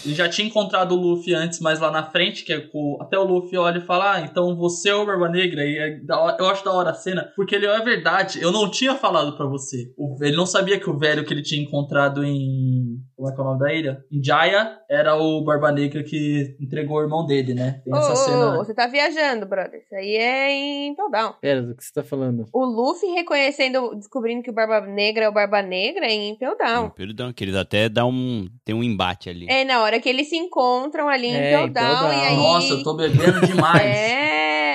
Ele 0.05 0.15
já 0.15 0.27
tinha 0.27 0.47
encontrado 0.47 0.93
o 0.93 0.99
Luffy 0.99 1.35
antes, 1.35 1.59
mas 1.59 1.79
lá 1.79 1.91
na 1.91 2.03
frente, 2.03 2.43
que 2.43 2.51
é 2.53 2.59
com... 2.59 2.97
até 2.99 3.19
o 3.19 3.23
Luffy 3.25 3.57
olha 3.57 3.77
e 3.77 3.85
fala: 3.85 4.15
Ah, 4.15 4.21
então 4.21 4.55
você 4.55 4.89
é 4.89 4.95
o 4.95 5.05
Barba 5.05 5.29
Negra. 5.29 5.63
E 5.63 5.77
é 5.77 6.13
hora- 6.13 6.37
eu 6.39 6.47
acho 6.47 6.65
da 6.65 6.71
hora 6.71 6.89
a 6.91 6.93
cena, 6.95 7.29
porque 7.35 7.53
ele 7.53 7.67
é 7.67 7.79
verdade. 7.83 8.41
Eu 8.41 8.51
não 8.51 8.71
tinha 8.71 8.95
falado 8.95 9.35
pra 9.37 9.45
você. 9.45 9.91
Ele 10.21 10.35
não 10.35 10.45
sabia 10.47 10.79
que 10.79 10.89
o 10.89 10.97
velho 10.97 11.23
que 11.25 11.31
ele 11.33 11.43
tinha 11.43 11.61
encontrado 11.61 12.23
em. 12.23 12.88
Como 13.15 13.29
é 13.29 13.33
que 13.33 13.39
é 13.39 13.43
o 13.43 13.45
nome 13.45 13.59
da 13.59 13.73
ilha? 13.73 14.03
Jaya, 14.23 14.77
era 14.89 15.15
o 15.15 15.43
Barba 15.43 15.71
Negra 15.71 16.03
que 16.03 16.55
entregou 16.59 16.97
o 16.97 17.01
irmão 17.01 17.25
dele, 17.25 17.53
né? 17.53 17.81
Tem 17.83 17.93
essa 17.95 18.11
ô, 18.11 18.15
cena. 18.15 18.53
ô, 18.53 18.57
você 18.57 18.73
tá 18.73 18.87
viajando, 18.87 19.45
brother. 19.45 19.81
Isso 19.81 19.95
aí 19.95 20.15
é 20.15 20.51
em 20.51 20.95
Town. 20.95 21.33
Pera, 21.41 21.61
do 21.61 21.75
que 21.75 21.83
você 21.83 21.93
tá 21.93 22.03
falando? 22.03 22.45
O 22.53 22.65
Luffy 22.65 23.09
reconhecendo, 23.11 23.95
descobrindo 23.95 24.41
que 24.43 24.49
o 24.49 24.53
Barba 24.53 24.81
Negra 24.81 25.25
é 25.25 25.29
o 25.29 25.33
Barba 25.33 25.61
Negra 25.61 26.05
é 26.05 26.11
em 26.11 26.29
Impel 26.29 26.57
Down. 26.57 26.89
Perdão, 26.91 27.33
que 27.33 27.43
eles 27.43 27.55
até 27.55 27.89
dá 27.89 28.05
um. 28.05 28.47
Tem 28.63 28.75
um 28.75 28.83
embate 28.83 29.29
ali. 29.29 29.47
É 29.49 29.63
na 29.65 29.81
hora 29.81 29.99
que 29.99 30.09
eles 30.09 30.29
se 30.29 30.37
encontram 30.37 31.07
ali 31.09 31.27
em 31.27 31.35
É, 31.35 31.53
Impel 31.53 31.67
Impel 31.67 31.83
Down, 31.83 32.01
Down. 32.01 32.11
e 32.13 32.25
aí... 32.27 32.35
Nossa, 32.37 32.73
eu 32.73 32.83
tô 32.83 32.93
bebendo 32.95 33.41
demais. 33.45 33.79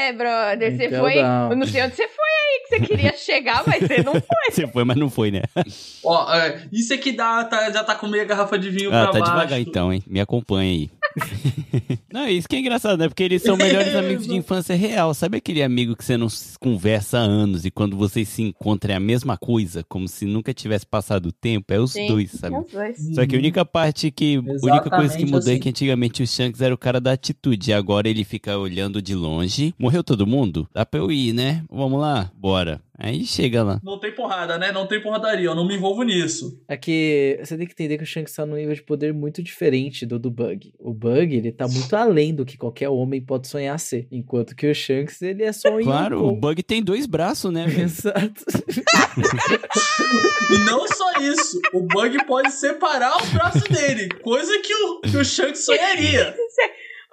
É, 0.04 0.12
brother, 0.12 0.76
você 0.76 0.86
Impel 0.86 1.00
foi... 1.00 1.14
Down. 1.14 1.50
Eu 1.50 1.56
não 1.56 1.66
sei 1.66 1.82
onde 1.82 1.96
você 1.96 2.06
foi 2.08 2.23
que 2.64 2.68
você 2.68 2.80
queria 2.80 3.16
chegar, 3.16 3.62
mas 3.66 3.80
você 3.80 4.02
não 4.02 4.12
foi. 4.12 4.22
Você 4.50 4.66
foi, 4.68 4.84
mas 4.84 4.96
não 4.96 5.08
foi, 5.10 5.30
né? 5.30 5.42
Ó, 6.04 6.32
é, 6.34 6.62
isso 6.72 6.92
é 6.92 6.96
que 6.98 7.10
dá, 7.12 7.42
tá- 7.44 7.70
já 7.70 7.82
tá 7.82 7.94
com 7.94 8.06
meia 8.06 8.24
garrafa 8.24 8.58
de 8.58 8.70
vinho 8.70 8.88
Ah, 8.90 9.04
pra 9.04 9.12
tá 9.12 9.18
baixo. 9.20 9.32
devagar 9.32 9.60
então, 9.60 9.92
hein? 9.92 10.02
Me 10.06 10.20
acompanha 10.20 10.70
aí. 10.70 10.90
não, 12.12 12.28
isso 12.28 12.48
que 12.48 12.56
é 12.56 12.60
engraçado, 12.60 12.98
né? 12.98 13.08
Porque 13.08 13.22
eles 13.22 13.42
são 13.42 13.56
melhores 13.56 13.94
amigos 13.96 14.26
de 14.26 14.34
infância 14.34 14.74
real. 14.74 15.14
Sabe 15.14 15.38
aquele 15.38 15.62
amigo 15.62 15.96
que 15.96 16.04
você 16.04 16.16
não 16.16 16.28
conversa 16.60 17.18
há 17.18 17.22
anos 17.22 17.64
e 17.64 17.70
quando 17.70 17.96
vocês 17.96 18.28
se 18.28 18.42
encontram 18.42 18.94
é 18.94 18.96
a 18.96 19.00
mesma 19.00 19.36
coisa, 19.36 19.84
como 19.88 20.08
se 20.08 20.24
nunca 20.26 20.52
tivesse 20.52 20.86
passado 20.86 21.26
o 21.26 21.32
tempo? 21.32 21.72
É 21.72 21.78
os 21.78 21.92
Sim. 21.92 22.06
dois, 22.06 22.30
sabe? 22.32 22.56
Os 22.56 22.70
dois. 22.70 22.96
Só 23.14 23.26
que 23.26 23.34
a 23.34 23.38
única 23.38 23.64
parte 23.64 24.10
que. 24.10 24.36
A 24.36 24.40
única 24.40 24.90
coisa 24.90 25.16
que 25.16 25.22
Exatamente 25.24 25.24
mudou 25.26 25.48
é 25.48 25.52
assim. 25.52 25.60
que 25.60 25.68
antigamente 25.68 26.22
o 26.22 26.26
Shanks 26.26 26.60
era 26.60 26.74
o 26.74 26.78
cara 26.78 27.00
da 27.00 27.12
atitude. 27.12 27.70
E 27.70 27.74
agora 27.74 28.08
ele 28.08 28.24
fica 28.24 28.56
olhando 28.58 29.00
de 29.00 29.14
longe. 29.14 29.74
Morreu 29.78 30.02
todo 30.02 30.26
mundo? 30.26 30.68
Dá 30.72 30.84
pra 30.84 31.00
eu 31.00 31.10
ir, 31.10 31.32
né? 31.32 31.64
Vamos 31.70 32.00
lá? 32.00 32.30
Bora. 32.36 32.80
Aí 32.96 33.24
chega 33.24 33.62
lá. 33.64 33.80
Não 33.82 33.98
tem 33.98 34.14
porrada, 34.14 34.56
né? 34.56 34.70
Não 34.70 34.86
tem 34.86 35.02
porradaria, 35.02 35.46
eu 35.46 35.54
não 35.54 35.66
me 35.66 35.74
envolvo 35.74 36.04
nisso. 36.04 36.62
É 36.68 36.76
que 36.76 37.38
você 37.42 37.56
tem 37.56 37.66
que 37.66 37.72
entender 37.72 37.98
que 37.98 38.04
o 38.04 38.06
Shanks 38.06 38.32
tá 38.34 38.46
num 38.46 38.54
nível 38.54 38.72
de 38.74 38.82
poder 38.82 39.12
muito 39.12 39.42
diferente 39.42 40.06
do 40.06 40.16
do 40.18 40.30
Bug. 40.30 40.72
O 40.78 40.92
Bug, 40.94 41.34
ele 41.36 41.50
tá 41.50 41.66
muito 41.66 41.92
além 41.96 42.32
do 42.32 42.44
que 42.44 42.56
qualquer 42.56 42.88
homem 42.88 43.20
pode 43.20 43.48
sonhar 43.48 43.78
ser. 43.80 44.06
Enquanto 44.12 44.54
que 44.54 44.66
o 44.70 44.74
Shanks, 44.74 45.20
ele 45.22 45.42
é 45.42 45.52
só 45.52 45.70
um 45.76 45.82
Claro, 45.82 46.24
o. 46.24 46.36
Bug 46.36 46.62
tem 46.62 46.80
dois 46.82 47.04
braços, 47.06 47.52
né? 47.52 47.64
Exato. 47.66 48.44
E 50.50 50.58
não 50.64 50.86
só 50.86 51.12
isso, 51.20 51.60
o 51.72 51.80
Bug 51.82 52.24
pode 52.26 52.50
separar 52.52 53.16
os 53.16 53.28
braços 53.30 53.62
dele, 53.62 54.08
coisa 54.22 54.58
que 54.60 54.74
o, 54.74 55.00
que 55.00 55.16
o 55.16 55.24
Shanks 55.24 55.64
sonharia. 55.64 56.34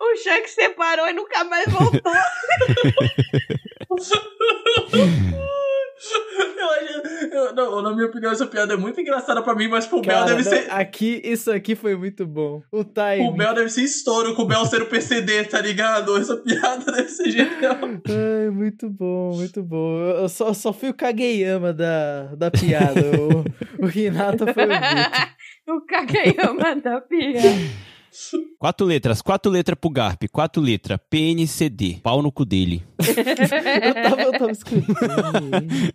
O 0.04 0.16
Shanks 0.18 0.54
separou 0.56 1.08
e 1.08 1.14
nunca 1.14 1.44
mais 1.44 1.72
voltou. 1.72 2.12
Eu 6.58 6.70
acho- 6.70 7.32
eu- 7.32 7.54
não, 7.56 7.82
na 7.82 7.91
minha 8.02 8.10
opinião, 8.10 8.32
essa 8.32 8.46
piada 8.48 8.74
é 8.74 8.78
muito 8.78 9.00
engraçada 9.00 9.42
pra 9.42 9.56
mim, 9.56 9.68
mas 9.68 9.86
pro 9.86 10.02
Bel 10.02 10.14
Cara, 10.20 10.26
deve 10.36 10.44
não, 10.44 10.50
ser. 10.50 10.72
aqui, 10.72 11.22
isso 11.24 11.52
aqui 11.52 11.76
foi 11.76 11.96
muito 11.96 12.26
bom. 12.26 12.62
O 12.72 12.80
O 12.80 12.84
timing. 12.84 13.36
Bel 13.38 13.54
deve 13.54 13.70
ser 13.70 13.84
estouro 13.84 14.36
com 14.36 14.42
o 14.42 14.46
Bel 14.48 14.66
ser 14.66 14.82
o 14.82 14.86
PCD, 14.88 15.44
tá 15.46 15.62
ligado? 15.62 16.18
Essa 16.18 16.36
piada 16.38 16.92
deve 16.92 17.10
ser 17.10 17.30
genial. 17.32 17.78
Ai, 18.08 18.50
muito 18.50 18.90
bom, 18.90 19.36
muito 19.36 19.64
bom. 19.64 19.98
Eu 20.00 20.30
só, 20.30 20.54
só 20.54 20.74
fui 20.74 20.90
o 20.90 20.94
Kageyama 20.94 21.72
da, 21.74 22.36
da 22.36 22.52
piada. 22.52 23.02
o, 23.80 23.84
o 23.84 23.88
Renato 23.88 24.46
foi 24.54 24.66
o 24.66 25.76
o 25.78 25.82
Kageyama 25.86 26.76
da 26.82 27.02
piada. 27.02 27.91
Quatro 28.60 28.86
letras, 28.86 29.22
quatro 29.22 29.52
letras 29.52 29.78
pro 29.80 29.90
Garp, 29.90 30.24
quatro 30.32 30.62
letras, 30.62 31.00
PNCD, 31.10 32.00
pau 32.04 32.22
no 32.22 32.32
cu 32.32 32.44
dele. 32.46 32.84
Eu 33.02 33.94
tava, 34.04 34.22
eu 34.22 34.32
tava 34.34 34.52
escutando. 34.52 34.86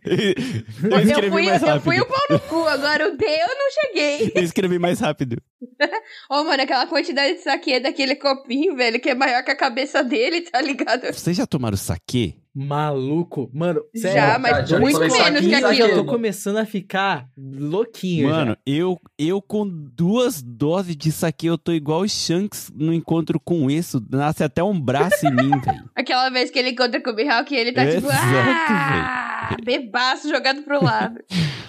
Eu 0.04 0.90
Eu 0.90 1.00
escrevi 1.00 1.30
fui, 1.30 1.42
mais 1.46 1.62
eu 1.62 1.68
rápido. 1.68 1.84
fui 1.84 2.00
o 2.00 2.06
pau 2.06 2.26
no 2.30 2.40
cu, 2.40 2.56
agora 2.66 3.08
o 3.12 3.16
D 3.16 3.24
eu 3.24 3.48
não 3.48 3.70
cheguei. 3.70 4.32
Eu 4.34 4.42
escrevi 4.42 4.78
mais 4.78 4.98
rápido. 5.00 5.36
Ô, 6.30 6.42
mano, 6.44 6.62
aquela 6.62 6.86
quantidade 6.86 7.34
de 7.34 7.42
saque 7.42 7.78
daquele 7.80 8.16
copinho, 8.16 8.74
velho, 8.76 9.00
que 9.00 9.10
é 9.10 9.14
maior 9.14 9.44
que 9.44 9.50
a 9.50 9.56
cabeça 9.56 10.02
dele, 10.02 10.40
tá 10.42 10.60
ligado? 10.60 11.12
Vocês 11.12 11.36
já 11.36 11.46
tomaram 11.46 11.76
saquê? 11.76 12.34
Maluco. 12.58 13.50
Mano, 13.52 13.82
sério. 13.94 14.16
Já, 14.18 14.38
mas 14.38 14.66
já- 14.68 14.78
muito 14.80 14.98
menos 14.98 15.14
aqui, 15.20 15.48
que 15.48 15.54
aquilo. 15.54 15.88
Eu 15.88 15.94
tô 15.96 16.04
começando 16.06 16.56
a 16.56 16.64
ficar 16.64 17.26
louquinho 17.36 18.30
Mano, 18.30 18.52
já. 18.52 18.56
eu, 18.64 18.98
eu 19.18 19.42
com 19.42 19.68
duas 19.68 20.40
doses 20.42 20.96
de 20.96 21.12
saquê, 21.12 21.50
eu 21.50 21.58
tô 21.58 21.72
igual 21.72 22.00
o 22.00 22.08
Shanks 22.08 22.72
no 22.74 22.94
encontro 22.94 23.38
com 23.38 23.70
isso. 23.70 24.02
Nasce 24.10 24.42
até 24.42 24.62
um 24.64 24.80
braço 24.80 25.26
em 25.26 25.32
mim, 25.34 25.50
velho. 25.60 25.84
Aquela 25.94 26.30
vez 26.30 26.50
que 26.50 26.58
ele 26.58 26.70
encontra 26.70 26.98
com 27.02 27.10
o 27.10 27.14
Mihawk 27.14 27.52
e 27.54 27.58
ele 27.58 27.72
tá 27.72 27.84
tipo, 27.84 28.06
Exato, 28.06 28.70
ah, 28.72 29.56
bebaço 29.62 30.28
jogado 30.28 30.62
pro 30.62 30.82
lado. 30.82 31.20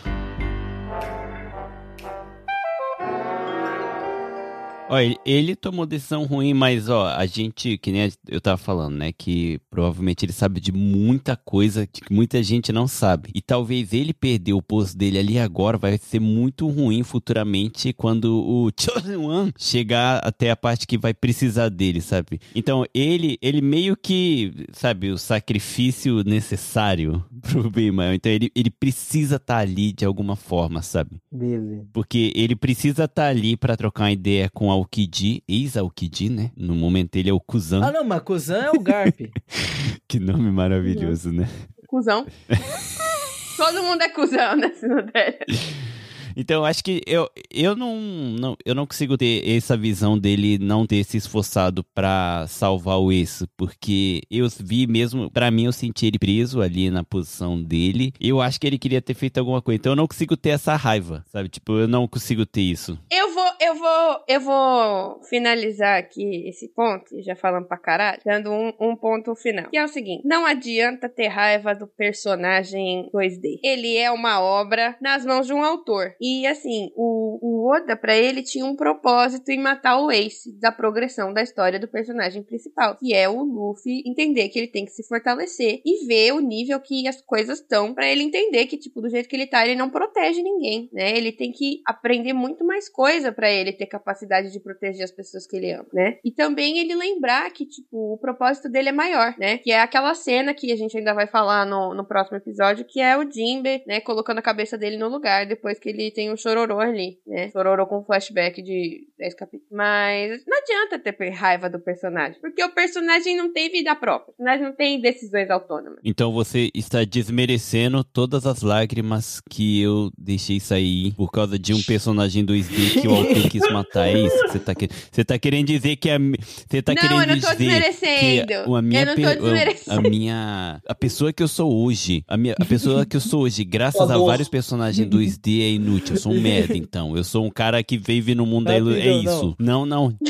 Ó, 4.90 4.98
ele, 4.98 5.18
ele 5.26 5.56
tomou 5.56 5.86
decisão 5.86 6.24
ruim, 6.24 6.54
mas 6.54 6.88
ó, 6.88 7.08
a 7.08 7.26
gente, 7.26 7.78
que 7.78 7.92
nem 7.92 8.10
eu 8.30 8.40
tava 8.40 8.58
falando, 8.58 8.96
né, 8.96 9.12
que 9.12 9.60
provavelmente 9.70 10.24
ele 10.24 10.32
sabe 10.32 10.62
de 10.62 10.72
muita 10.72 11.36
coisa 11.36 11.86
que 11.86 12.02
muita 12.12 12.42
gente 12.42 12.72
não 12.72 12.88
sabe. 12.88 13.30
E 13.36 13.42
talvez 13.42 13.92
ele 13.92 14.14
perder 14.14 14.54
o 14.54 14.62
posto 14.62 14.98
dele 14.98 15.20
ali 15.20 15.38
agora 15.38 15.78
vai 15.78 15.98
ser 15.98 16.22
muito 16.22 16.68
ruim 16.70 17.04
futuramente 17.04 17.92
quando 17.92 18.34
o 18.34 18.72
Chosen 18.80 19.18
One 19.18 19.54
chegar 19.58 20.20
até 20.24 20.52
a 20.52 20.56
parte 20.56 20.88
que 20.88 20.98
vai 20.98 21.14
precisar 21.14 21.68
dele, 21.68 22.00
sabe? 22.00 22.40
Então, 22.56 22.86
ele, 22.94 23.38
ele 23.42 23.62
meio 23.62 23.98
que, 23.98 24.68
sabe, 24.72 25.10
o 25.12 25.18
sacrifício 25.18 26.24
necessário 26.24 27.26
pro 27.42 27.70
Bima. 27.70 28.16
Então, 28.16 28.32
ele, 28.32 28.50
ele 28.56 28.70
precisa 28.70 29.36
estar 29.36 29.58
ali 29.58 29.92
de 29.92 30.06
alguma 30.06 30.38
forma, 30.38 30.82
sabe? 30.82 31.18
Beleza. 31.30 31.86
Porque 31.92 32.32
ele 32.36 32.56
precisa 32.56 33.04
estar 33.04 33.28
ali 33.28 33.58
pra 33.58 33.76
trocar 33.76 34.06
uma 34.06 34.12
ideia 34.12 34.50
com 34.50 34.72
a 34.72 34.77
Aokiji, 34.78 35.44
ex-Aokiji, 35.48 36.30
né? 36.30 36.52
No 36.56 36.76
momento 36.76 37.16
ele 37.16 37.30
é 37.30 37.34
o 37.34 37.40
Kuzan. 37.40 37.84
Ah, 37.84 37.92
não, 37.92 38.04
mas 38.04 38.22
Kuzan 38.22 38.64
é 38.64 38.72
o 38.72 38.80
Garp. 38.80 39.20
Que 40.08 40.20
nome 40.20 40.50
maravilhoso, 40.52 41.32
né? 41.34 41.50
Cusão. 41.88 42.26
Todo 43.58 43.84
mundo 43.84 44.02
é 44.04 44.10
cuzão 44.10 44.56
nesse 44.56 44.88
Nutella. 44.88 45.38
Então, 46.40 46.64
acho 46.64 46.84
que 46.84 47.02
eu, 47.08 47.28
eu 47.50 47.76
não, 47.76 47.96
não 47.96 48.56
eu 48.64 48.76
não 48.76 48.86
consigo 48.86 49.18
ter 49.18 49.44
essa 49.50 49.76
visão 49.76 50.16
dele 50.16 50.60
não 50.60 50.86
ter 50.86 51.04
se 51.04 51.18
esforçado 51.18 51.84
pra 51.96 52.46
salvar 52.48 53.00
o 53.00 53.12
ex, 53.12 53.44
porque 53.58 54.22
eu 54.30 54.48
vi 54.60 54.86
mesmo, 54.86 55.32
pra 55.32 55.50
mim 55.50 55.66
eu 55.66 55.72
senti 55.72 56.06
ele 56.06 56.20
preso 56.20 56.62
ali 56.62 56.92
na 56.92 57.04
posição 57.04 57.60
dele. 57.60 58.14
Eu 58.22 58.40
acho 58.40 58.60
que 58.60 58.68
ele 58.68 58.78
queria 58.78 59.02
ter 59.02 59.16
feito 59.16 59.40
alguma 59.40 59.64
coisa. 59.64 59.80
Então 59.80 59.94
eu 59.94 59.96
não 59.96 60.08
consigo 60.08 60.38
ter 60.38 60.50
essa 60.50 60.76
raiva, 60.76 61.26
sabe? 61.28 61.50
Tipo, 61.50 61.74
eu 61.74 61.88
não 61.88 62.08
consigo 62.08 62.46
ter 62.46 62.62
isso. 62.62 63.00
Eu 63.12 63.34
vou, 63.34 63.52
eu 63.60 63.76
vou, 63.76 64.24
eu 64.28 64.42
vou 64.42 65.24
finalizar 65.24 65.98
aqui 65.98 66.48
esse 66.48 66.68
ponto, 66.68 67.20
já 67.24 67.36
falando 67.36 67.66
pra 67.66 67.78
caralho, 67.78 68.22
dando 68.24 68.52
um, 68.52 68.74
um 68.80 68.96
ponto 68.96 69.34
final. 69.36 69.72
Que 69.72 69.78
é 69.78 69.84
o 69.84 69.88
seguinte: 69.88 70.22
não 70.24 70.46
adianta 70.46 71.10
ter 71.10 71.30
raiva 71.30 71.74
do 71.74 71.88
personagem 71.88 73.10
2D. 73.12 73.60
Ele 73.64 73.98
é 73.98 74.12
uma 74.12 74.40
obra 74.40 74.96
nas 75.02 75.26
mãos 75.26 75.48
de 75.48 75.54
um 75.54 75.64
autor. 75.64 76.14
Assim, 76.48 76.92
o, 76.96 77.40
o 77.42 77.70
Oda, 77.70 77.96
para 77.96 78.16
ele, 78.16 78.44
tinha 78.44 78.66
um 78.66 78.76
propósito 78.76 79.50
em 79.50 79.60
matar 79.60 80.00
o 80.00 80.12
Ace 80.12 80.52
da 80.60 80.72
progressão 80.72 81.34
da 81.34 81.42
história 81.42 81.80
do 81.80 81.88
personagem 81.88 82.44
principal, 82.44 82.96
que 82.98 83.14
é 83.14 83.28
o 83.30 83.44
Luffy 83.44 84.04
entender 84.06 84.50
que 84.50 84.60
ele 84.60 84.68
tem 84.68 84.86
que 84.86 84.92
se 84.92 85.08
fortalecer 85.08 85.82
e 85.86 86.06
ver 86.06 86.34
o 86.34 86.40
nível 86.40 86.80
que 86.80 87.08
as 87.08 87.22
coisas 87.22 87.60
estão 87.60 87.94
para 87.94 88.08
ele 88.08 88.24
entender 88.24 88.66
que, 88.66 88.78
tipo, 88.78 89.02
do 89.02 89.10
jeito 89.10 89.28
que 89.30 89.36
ele 89.36 89.48
tá, 89.48 89.66
ele 89.66 89.76
não 89.76 89.90
protege 89.90 90.42
ninguém, 90.42 90.90
né? 90.94 91.18
Ele 91.18 91.32
tem 91.32 91.52
que 91.52 91.82
aprender 91.86 92.34
muito 92.34 92.66
mais 92.66 92.90
coisa 92.90 93.32
para 93.32 93.52
ele 93.52 93.74
ter 93.74 93.86
capacidade 93.86 94.52
de 94.52 94.60
proteger 94.60 95.04
as 95.04 95.12
pessoas 95.12 95.46
que 95.48 95.56
ele 95.56 95.72
ama, 95.72 95.88
né? 95.94 96.20
E 96.24 96.32
também 96.32 96.80
ele 96.80 96.96
lembrar 96.96 97.52
que, 97.52 97.66
tipo, 97.66 98.14
o 98.14 98.18
propósito 98.18 98.70
dele 98.70 98.90
é 98.90 98.94
maior, 98.94 99.36
né? 99.38 99.58
Que 99.58 99.72
é 99.72 99.80
aquela 99.80 100.14
cena 100.14 100.54
que 100.54 100.72
a 100.72 100.76
gente 100.76 100.98
ainda 100.98 101.14
vai 101.14 101.28
falar 101.28 101.66
no, 101.66 101.94
no 101.94 102.06
próximo 102.06 102.38
episódio, 102.38 102.86
que 102.86 103.00
é 103.00 103.18
o 103.18 103.30
Jimbe, 103.30 103.84
né, 103.86 104.00
colocando 104.02 104.40
a 104.40 104.42
cabeça 104.42 104.78
dele 104.78 104.98
no 104.98 105.08
lugar 105.08 105.46
depois 105.46 105.80
que 105.80 105.90
ele 105.90 106.12
tem 106.18 106.34
um 106.34 106.36
chororô 106.36 106.80
ali, 106.80 107.20
né? 107.28 107.52
Chororô 107.52 107.86
com 107.86 108.04
flashback 108.04 108.60
de 108.64 109.06
10 109.20 109.36
capítulos. 109.36 109.68
Mas 109.72 110.42
não 110.48 110.58
adianta 110.58 110.98
ter 110.98 111.30
raiva 111.30 111.70
do 111.70 111.80
personagem, 111.80 112.42
porque 112.42 112.64
o 112.64 112.74
personagem 112.74 113.38
não 113.38 113.54
tem 113.54 113.70
vida 113.70 113.96
própria, 113.96 114.32
o 114.32 114.36
personagem 114.36 114.66
não 114.66 114.76
tem 114.76 115.00
decisões 115.00 115.48
autônomas. 115.52 116.00
Então 116.04 116.34
você 116.34 116.72
está 116.74 117.04
desmerecendo 117.04 118.04
todas 118.04 118.48
as 118.48 118.64
lágrimas 118.64 119.40
que 119.48 119.80
eu 119.80 120.10
deixei 120.18 120.60
sair 120.60 121.14
por 121.14 121.32
causa 121.32 121.60
de 121.60 121.72
um 121.72 121.84
personagem 121.84 122.44
2D 122.44 123.00
que 123.00 123.08
o 123.08 123.14
autor 123.14 123.48
quis 123.52 123.62
matar. 123.72 124.08
É 124.08 124.18
isso 124.18 124.44
que 124.46 124.52
você 124.54 124.60
tá 124.60 124.74
querendo. 124.74 124.96
Você 125.12 125.24
tá 125.24 125.38
querendo 125.38 125.68
dizer 125.68 125.98
que 125.98 126.10
a. 126.10 126.18
Você 126.18 126.82
tá 126.82 126.96
não, 126.96 127.02
querendo 127.04 127.22
eu 127.22 127.28
não 127.28 127.40
tô 127.40 127.52
dizer 127.52 127.58
desmerecendo. 127.58 128.76
a 128.76 128.82
minha 128.82 129.02
eu 129.02 129.06
não 129.06 129.16
tô 129.16 129.22
desmerecendo. 129.22 130.00
a 130.00 130.02
minha 130.10 130.82
a 130.88 130.96
pessoa 130.96 131.32
que 131.32 131.44
eu 131.44 131.48
sou 131.48 131.72
hoje, 131.86 132.24
a 132.28 132.36
minha 132.36 132.56
a 132.60 132.66
pessoa 132.66 133.06
que 133.06 133.16
eu 133.16 133.22
sou 133.22 133.42
hoje, 133.44 133.62
graças 133.70 134.02
a 134.02 134.08
Favor. 134.08 134.26
vários 134.26 134.50
personagens 134.50 135.08
2D 135.08 135.62
é 135.62 135.70
inútil. 135.70 136.07
Eu 136.10 136.18
sou 136.18 136.32
um 136.32 136.42
merda, 136.42 136.76
então. 136.78 137.16
Eu 137.16 137.24
sou 137.24 137.46
um 137.46 137.50
cara 137.50 137.84
que 137.84 137.98
vive 137.98 138.36
no 138.36 138.46
mundo 138.46 138.66
da 138.66 138.78
ilu... 138.78 138.92
É 138.96 139.00
Rapidão, 139.00 139.20
isso. 139.22 139.56
Não, 139.60 139.86
não. 139.86 140.16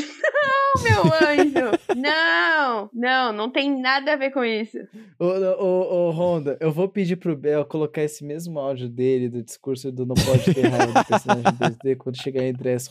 Não, 0.78 0.82
meu 0.82 1.02
anjo. 1.02 1.78
Não, 1.96 2.90
não, 2.94 3.32
não 3.32 3.50
tem 3.50 3.80
nada 3.80 4.12
a 4.12 4.16
ver 4.16 4.30
com 4.30 4.44
isso. 4.44 4.76
Ô, 5.18 5.26
ô, 5.26 6.08
ô, 6.08 6.10
Honda, 6.10 6.56
eu 6.60 6.70
vou 6.70 6.88
pedir 6.88 7.16
pro 7.16 7.36
Bel 7.36 7.64
colocar 7.64 8.02
esse 8.02 8.24
mesmo 8.24 8.58
áudio 8.58 8.88
dele, 8.88 9.28
do 9.28 9.42
discurso 9.42 9.90
do 9.90 10.06
Não 10.06 10.14
Pode 10.14 10.54
Ter 10.54 10.68
Raiva 10.68 10.92
do 10.92 11.04
personagem 11.04 11.44
2D, 11.44 11.96
quando 11.96 12.22
chegar 12.22 12.44
em 12.44 12.52
Dress 12.52 12.88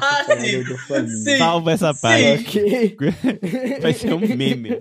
Ah, 0.00 0.34
e 0.34 1.08
sim. 1.08 1.36
Salva 1.36 1.72
essa 1.72 1.92
Sim. 1.92 2.00
parte. 2.00 2.58
Ok? 2.58 2.96
Vai 3.82 3.92
ser 3.92 4.14
um 4.14 4.20
meme. 4.20 4.80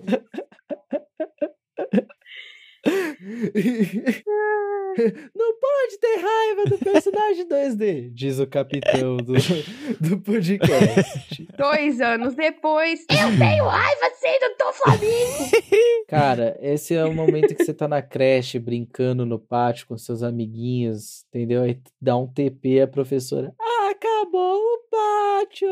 Não 5.35 5.59
pode 5.59 5.99
ter 5.99 6.15
raiva 6.17 6.65
do 6.65 6.77
personagem 6.77 7.47
2D, 7.47 8.13
diz 8.13 8.39
o 8.39 8.47
capitão 8.47 9.17
do, 9.17 9.33
do 9.99 10.19
podcast. 10.19 11.47
Dois 11.57 11.99
anos 11.99 12.35
depois, 12.35 13.01
eu 13.09 13.37
tenho 13.37 13.65
raiva 13.65 14.11
sendo 14.19 14.55
do 14.57 14.73
Flamengo. 14.73 15.51
Cara, 16.07 16.57
esse 16.61 16.93
é 16.93 17.03
o 17.03 17.13
momento 17.13 17.55
que 17.55 17.63
você 17.63 17.73
tá 17.73 17.87
na 17.87 18.01
creche 18.01 18.57
brincando 18.59 19.25
no 19.25 19.39
pátio 19.39 19.87
com 19.87 19.97
seus 19.97 20.23
amiguinhos, 20.23 21.25
entendeu? 21.29 21.63
Aí 21.63 21.79
dá 22.01 22.15
um 22.15 22.27
TP 22.27 22.81
a 22.81 22.87
professora. 22.87 23.53
Acabou 23.92 24.58
o 24.58 24.80
pátio! 24.89 25.68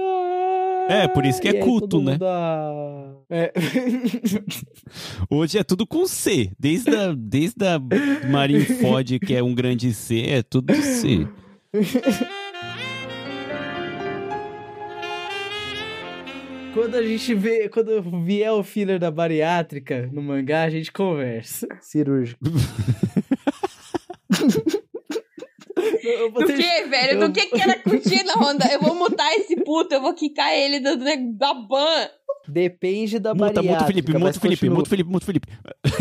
É, 0.90 1.08
por 1.08 1.26
isso 1.26 1.42
que 1.42 1.48
é 1.48 1.52
E 1.52 1.60
culto, 1.60 2.02
né? 2.02 2.12
mundo, 2.14 2.26
"Ah". 2.28 3.16
É. 3.30 3.52
Hoje 5.30 5.58
é 5.58 5.64
tudo 5.64 5.88
com 5.88 6.06
C. 6.06 6.52
Desde 6.60 6.96
a, 6.96 7.14
desde 7.18 7.66
a 7.66 7.80
Marineford, 8.30 9.20
que 9.26 9.34
é 9.36 9.42
um 9.42 9.56
grande 9.56 9.94
C, 9.94 10.22
é 10.28 10.44
tudo 10.44 10.74
C. 10.76 11.28
Quando 16.74 16.96
a 16.96 17.04
gente 17.04 17.36
vê, 17.36 17.70
quando 17.70 18.02
vier 18.26 18.52
o 18.52 18.64
filler 18.64 19.00
da 19.00 19.12
bariátrica 19.12 20.10
no 20.12 20.22
mangá, 20.24 20.64
a 20.64 20.70
gente 20.70 20.92
conversa. 20.92 21.68
Cirúrgico. 21.82 22.40
Eu 26.04 26.32
Do 26.32 26.46
ter- 26.46 26.58
que, 26.58 26.84
velho? 26.90 27.12
eu- 27.22 27.28
Do 27.28 27.34
que 27.34 27.46
que 27.48 27.62
era 27.62 27.80
curtida, 27.80 28.34
Honda? 28.34 28.66
Eu 28.72 28.80
vou 28.82 28.96
mutar 28.96 29.32
esse 29.36 29.56
puto, 29.64 29.94
eu 29.96 30.02
vou 30.02 30.14
quicar 30.14 30.54
ele 30.54 30.80
do, 30.80 30.98
do- 30.98 31.38
da 31.38 31.54
ban. 31.54 32.10
Depende 32.48 33.20
da 33.20 33.34
Muta, 33.34 33.62
bariátrica. 33.62 33.74
muta 33.74 33.84
o 33.84 33.88
Felipe, 33.88 34.14
muta 34.14 34.38
o 34.38 34.40
Felipe, 34.40 34.70
muta 34.70 34.84
o 34.84 34.90
Felipe, 34.90 35.10
muta 35.10 35.24
o 35.24 35.26
Felipe. 35.26 35.48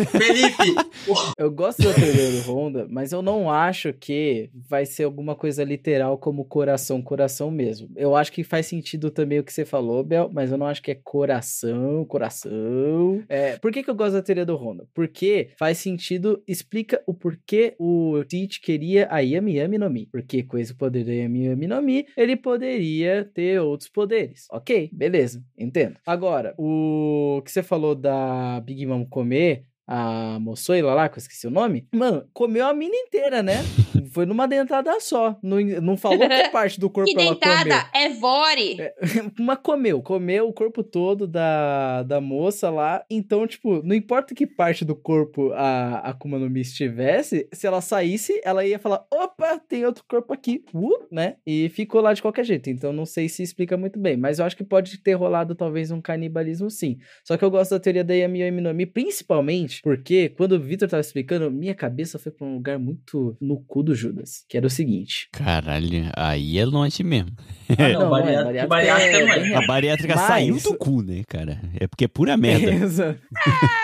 Felipe, 0.06 0.92
Eu 1.38 1.50
gosto 1.50 1.82
da 1.82 1.92
teoria 1.92 2.30
do 2.30 2.50
Honda, 2.50 2.86
mas 2.88 3.12
eu 3.12 3.22
não 3.22 3.50
acho 3.50 3.92
que 3.92 4.50
vai 4.54 4.84
ser 4.86 5.04
alguma 5.04 5.34
coisa 5.34 5.64
literal 5.64 6.18
como 6.18 6.44
coração, 6.44 7.02
coração 7.02 7.50
mesmo. 7.50 7.90
Eu 7.96 8.14
acho 8.16 8.32
que 8.32 8.44
faz 8.44 8.66
sentido 8.66 9.10
também 9.10 9.38
o 9.38 9.44
que 9.44 9.52
você 9.52 9.64
falou, 9.64 10.02
Bel, 10.04 10.30
mas 10.32 10.50
eu 10.50 10.58
não 10.58 10.66
acho 10.66 10.82
que 10.82 10.90
é 10.90 10.94
coração, 10.94 12.04
coração. 12.04 13.22
É, 13.28 13.56
por 13.58 13.72
que, 13.72 13.82
que 13.82 13.90
eu 13.90 13.94
gosto 13.94 14.14
da 14.14 14.22
teoria 14.22 14.46
do 14.46 14.56
Honda? 14.56 14.86
Porque 14.94 15.50
faz 15.58 15.78
sentido, 15.78 16.42
explica 16.46 17.02
o 17.06 17.14
porquê 17.14 17.74
o 17.78 18.22
Teach 18.28 18.60
queria 18.60 19.08
a 19.10 19.18
Yami 19.20 19.56
Yami 19.56 19.78
no 19.78 19.90
Mi. 19.90 20.06
Porque 20.06 20.42
com 20.42 20.58
esse 20.58 20.74
poder 20.74 21.04
da 21.04 21.12
Yami 21.12 21.46
Yami 21.46 21.66
no 21.66 21.82
Mi, 21.82 22.06
ele 22.16 22.36
poderia 22.36 23.28
ter 23.34 23.60
outros 23.60 23.88
poderes. 23.88 24.46
Ok, 24.50 24.90
beleza, 24.92 25.42
entendo. 25.58 25.96
Agora, 26.06 26.31
o 26.58 27.42
que 27.44 27.50
você 27.52 27.62
falou 27.62 27.94
da 27.94 28.60
Big 28.60 28.86
Mom 28.86 29.04
comer 29.04 29.66
a 29.94 30.38
moçoila 30.38 30.94
lá, 30.94 31.08
que 31.08 31.18
eu 31.18 31.20
esqueci 31.20 31.46
o 31.46 31.50
nome, 31.50 31.86
mano, 31.92 32.26
comeu 32.32 32.66
a 32.66 32.72
mina 32.72 32.96
inteira, 32.96 33.42
né? 33.42 33.56
Foi 34.12 34.26
numa 34.26 34.46
dentada 34.46 34.98
só. 35.00 35.38
Não, 35.42 35.58
não 35.60 35.96
falou 35.96 36.28
que 36.28 36.48
parte 36.50 36.78
do 36.78 36.88
corpo 36.88 37.10
Que 37.10 37.20
ela 37.20 37.34
comeu. 37.36 37.64
dentada, 37.64 37.90
é 37.94 38.08
Vore. 38.10 38.76
Mas 39.38 39.58
comeu, 39.62 40.02
comeu 40.02 40.48
o 40.48 40.52
corpo 40.52 40.82
todo 40.82 41.26
da, 41.26 42.02
da 42.02 42.20
moça 42.20 42.70
lá. 42.70 43.04
Então, 43.10 43.46
tipo, 43.46 43.82
não 43.82 43.94
importa 43.94 44.34
que 44.34 44.46
parte 44.46 44.84
do 44.84 44.94
corpo 44.94 45.52
a 45.52 45.82
a 45.82 46.10
Akuma 46.10 46.38
no 46.38 46.48
Mi 46.48 46.60
estivesse, 46.60 47.48
se 47.52 47.66
ela 47.66 47.80
saísse, 47.80 48.40
ela 48.44 48.64
ia 48.64 48.78
falar: 48.78 49.04
opa, 49.10 49.58
tem 49.68 49.84
outro 49.84 50.04
corpo 50.08 50.32
aqui, 50.32 50.64
uh, 50.74 51.06
né? 51.10 51.36
E 51.46 51.68
ficou 51.70 52.00
lá 52.00 52.12
de 52.12 52.22
qualquer 52.22 52.44
jeito. 52.44 52.70
Então, 52.70 52.92
não 52.92 53.04
sei 53.04 53.28
se 53.28 53.42
explica 53.42 53.76
muito 53.76 53.98
bem, 53.98 54.16
mas 54.16 54.38
eu 54.38 54.44
acho 54.44 54.56
que 54.56 54.64
pode 54.64 54.98
ter 54.98 55.14
rolado 55.14 55.54
talvez 55.54 55.90
um 55.90 56.00
canibalismo 56.00 56.70
sim. 56.70 56.98
Só 57.24 57.36
que 57.36 57.44
eu 57.44 57.50
gosto 57.50 57.72
da 57.72 57.80
teoria 57.80 58.04
da 58.04 58.14
Yami 58.14 58.40
Yami 58.40 58.60
no 58.60 58.74
Mi, 58.74 58.86
principalmente 58.86 59.81
porque 59.82 60.28
quando 60.30 60.52
o 60.52 60.60
Victor 60.60 60.88
tava 60.88 61.00
explicando, 61.00 61.50
minha 61.50 61.74
cabeça 61.74 62.18
foi 62.18 62.30
pra 62.32 62.46
um 62.46 62.54
lugar 62.54 62.78
muito 62.78 63.36
no 63.40 63.60
cu 63.60 63.82
do 63.82 63.94
Judas, 63.94 64.44
que 64.48 64.56
era 64.56 64.66
o 64.66 64.70
seguinte. 64.70 65.28
Caralho, 65.32 66.10
aí 66.16 66.58
é 66.58 66.64
longe 66.64 67.02
mesmo. 67.02 67.32
Ah, 67.70 67.88
não, 67.88 68.10
Não, 68.10 68.16
é, 68.16 68.66
bariátrica, 68.66 69.16
é 69.16 69.24
não 69.24 69.32
é. 69.32 69.54
A 69.54 69.66
bariátrica 69.66 70.14
Mas- 70.14 70.26
saiu 70.26 70.56
do 70.60 70.76
cu, 70.76 71.02
né, 71.02 71.22
cara? 71.26 71.60
É 71.80 71.86
porque 71.86 72.04
é 72.04 72.08
pura 72.08 72.36
merda. 72.36 73.18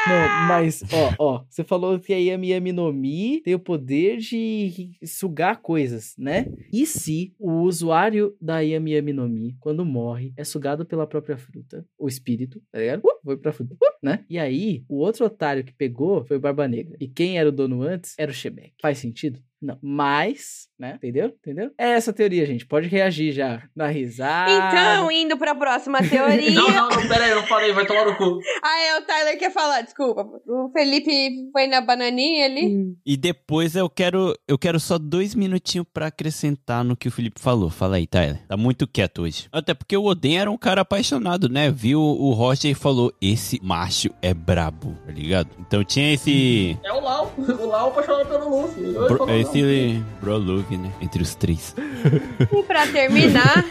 Não, 0.08 0.48
mas, 0.48 0.82
ó, 0.90 1.14
ó, 1.18 1.44
você 1.48 1.62
falou 1.62 1.98
que 1.98 2.12
a 2.14 2.16
Yami 2.16 2.50
Yami 2.50 2.72
no 2.72 2.90
Mi 2.92 3.42
tem 3.42 3.54
o 3.54 3.58
poder 3.58 4.16
de 4.16 4.92
sugar 5.04 5.60
coisas, 5.60 6.14
né? 6.16 6.46
E 6.72 6.86
se 6.86 7.34
o 7.38 7.60
usuário 7.62 8.34
da 8.40 8.60
Yami 8.60 8.92
Yami 8.92 9.12
no 9.12 9.28
Mi, 9.28 9.54
quando 9.60 9.84
morre, 9.84 10.32
é 10.36 10.44
sugado 10.44 10.86
pela 10.86 11.06
própria 11.06 11.36
fruta, 11.36 11.84
o 11.98 12.08
espírito, 12.08 12.62
tá 12.72 12.78
ligado? 12.78 13.00
Uh, 13.04 13.18
foi 13.22 13.36
pra 13.36 13.52
fruta, 13.52 13.74
uh, 13.74 13.78
né? 14.02 14.24
E 14.30 14.38
aí, 14.38 14.82
o 14.88 14.96
outro 14.96 15.26
otário 15.26 15.62
que 15.64 15.74
pegou 15.78 16.24
foi 16.24 16.36
o 16.36 16.40
Barba 16.40 16.68
Negra. 16.68 16.96
E 17.00 17.08
quem 17.08 17.38
era 17.38 17.48
o 17.48 17.52
dono 17.52 17.82
antes 17.82 18.14
era 18.18 18.30
o 18.30 18.34
Shemek. 18.34 18.74
Faz 18.82 18.98
sentido? 18.98 19.40
Não. 19.60 19.76
Mas, 19.82 20.68
né? 20.78 20.94
Entendeu? 20.96 21.32
Entendeu? 21.40 21.70
É 21.76 21.90
essa 21.90 22.12
teoria, 22.12 22.46
gente. 22.46 22.64
Pode 22.64 22.86
reagir 22.88 23.32
já. 23.32 23.62
Na 23.74 23.88
risada. 23.88 24.50
Então, 24.50 25.10
indo 25.10 25.36
pra 25.36 25.54
próxima 25.54 25.98
teoria. 26.06 26.52
Não, 26.52 26.68
não, 26.68 26.88
não, 26.88 27.08
pera 27.08 27.24
aí, 27.24 27.30
eu 27.30 27.36
não 27.36 27.46
falei, 27.46 27.72
vai 27.72 27.84
tomar 27.84 28.04
no 28.04 28.16
cu. 28.16 28.38
Ah, 28.62 28.80
é, 28.82 28.98
o 28.98 29.02
Tyler 29.02 29.38
quer 29.38 29.50
falar, 29.52 29.82
desculpa. 29.82 30.24
O 30.46 30.70
Felipe 30.72 31.50
foi 31.52 31.66
na 31.66 31.80
bananinha 31.80 32.44
ali. 32.46 32.94
E 33.04 33.16
depois 33.16 33.74
eu 33.74 33.90
quero, 33.90 34.32
eu 34.46 34.56
quero 34.56 34.78
só 34.78 34.96
dois 34.96 35.34
minutinhos 35.34 35.86
pra 35.92 36.06
acrescentar 36.06 36.84
no 36.84 36.96
que 36.96 37.08
o 37.08 37.12
Felipe 37.12 37.40
falou. 37.40 37.68
Fala 37.68 37.96
aí, 37.96 38.06
Tyler. 38.06 38.40
Tá 38.46 38.56
muito 38.56 38.86
quieto 38.86 39.22
hoje. 39.22 39.48
Até 39.50 39.74
porque 39.74 39.96
o 39.96 40.04
Oden 40.04 40.38
era 40.38 40.50
um 40.50 40.56
cara 40.56 40.82
apaixonado, 40.82 41.48
né? 41.48 41.70
Viu 41.70 42.00
o 42.00 42.32
Roger 42.32 42.70
e 42.70 42.74
falou: 42.74 43.12
esse 43.20 43.58
macho 43.62 44.10
é 44.22 44.32
brabo, 44.32 44.96
tá 45.04 45.12
ligado? 45.12 45.48
Então 45.58 45.82
tinha 45.82 46.12
esse. 46.14 46.78
É 46.84 46.92
o 46.92 47.00
Lau, 47.00 47.32
o 47.36 47.66
Lau 47.66 47.88
apaixonado 47.88 48.28
pelo 48.28 48.62
Luffy. 48.62 48.92
Bro, 48.92 49.26
não. 49.26 49.47
Esse 49.48 50.02
bro 50.20 50.36
love, 50.38 50.76
né? 50.76 50.90
Entre 51.00 51.22
os 51.22 51.34
três. 51.34 51.74
E 52.52 52.62
pra 52.64 52.86
terminar, 52.86 53.64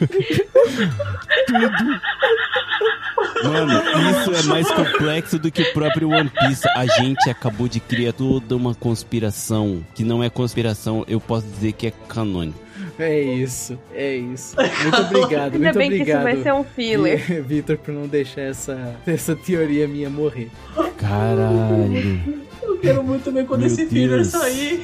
Mano, 3.43 3.81
isso 4.11 4.33
é 4.33 4.43
mais 4.43 4.69
complexo 4.71 5.39
do 5.39 5.51
que 5.51 5.61
o 5.61 5.73
próprio 5.73 6.09
One 6.09 6.29
Piece. 6.29 6.67
A 6.75 6.85
gente 6.85 7.29
acabou 7.29 7.67
de 7.67 7.79
criar 7.79 8.13
toda 8.13 8.55
uma 8.55 8.73
conspiração. 8.75 9.83
Que 9.95 10.03
não 10.03 10.23
é 10.23 10.29
conspiração, 10.29 11.03
eu 11.07 11.19
posso 11.19 11.45
dizer 11.47 11.73
que 11.73 11.87
é 11.87 11.91
canônico. 12.07 12.59
É 12.99 13.21
isso, 13.21 13.77
é 13.93 14.15
isso. 14.17 14.55
Muito 14.83 15.01
obrigado, 15.01 15.53
ainda 15.53 15.59
muito 15.59 15.77
bem 15.77 15.89
que 15.89 15.95
isso 15.97 16.03
obrigado. 16.03 16.23
vai 16.23 16.41
ser 16.41 16.53
um 16.53 16.63
filler. 16.63 17.19
Vi- 17.19 17.41
Vitor, 17.57 17.77
por 17.77 17.93
não 17.93 18.07
deixar 18.07 18.41
essa, 18.41 18.95
essa 19.05 19.35
teoria 19.35 19.87
minha 19.87 20.09
morrer. 20.09 20.49
Caralho. 20.97 22.43
Eu 22.61 22.77
quero 22.79 23.03
muito 23.03 23.31
ver 23.31 23.45
quando 23.45 23.61
Meu 23.61 23.67
esse 23.67 23.85
filler 23.85 24.09
Deus. 24.17 24.27
sair. 24.27 24.83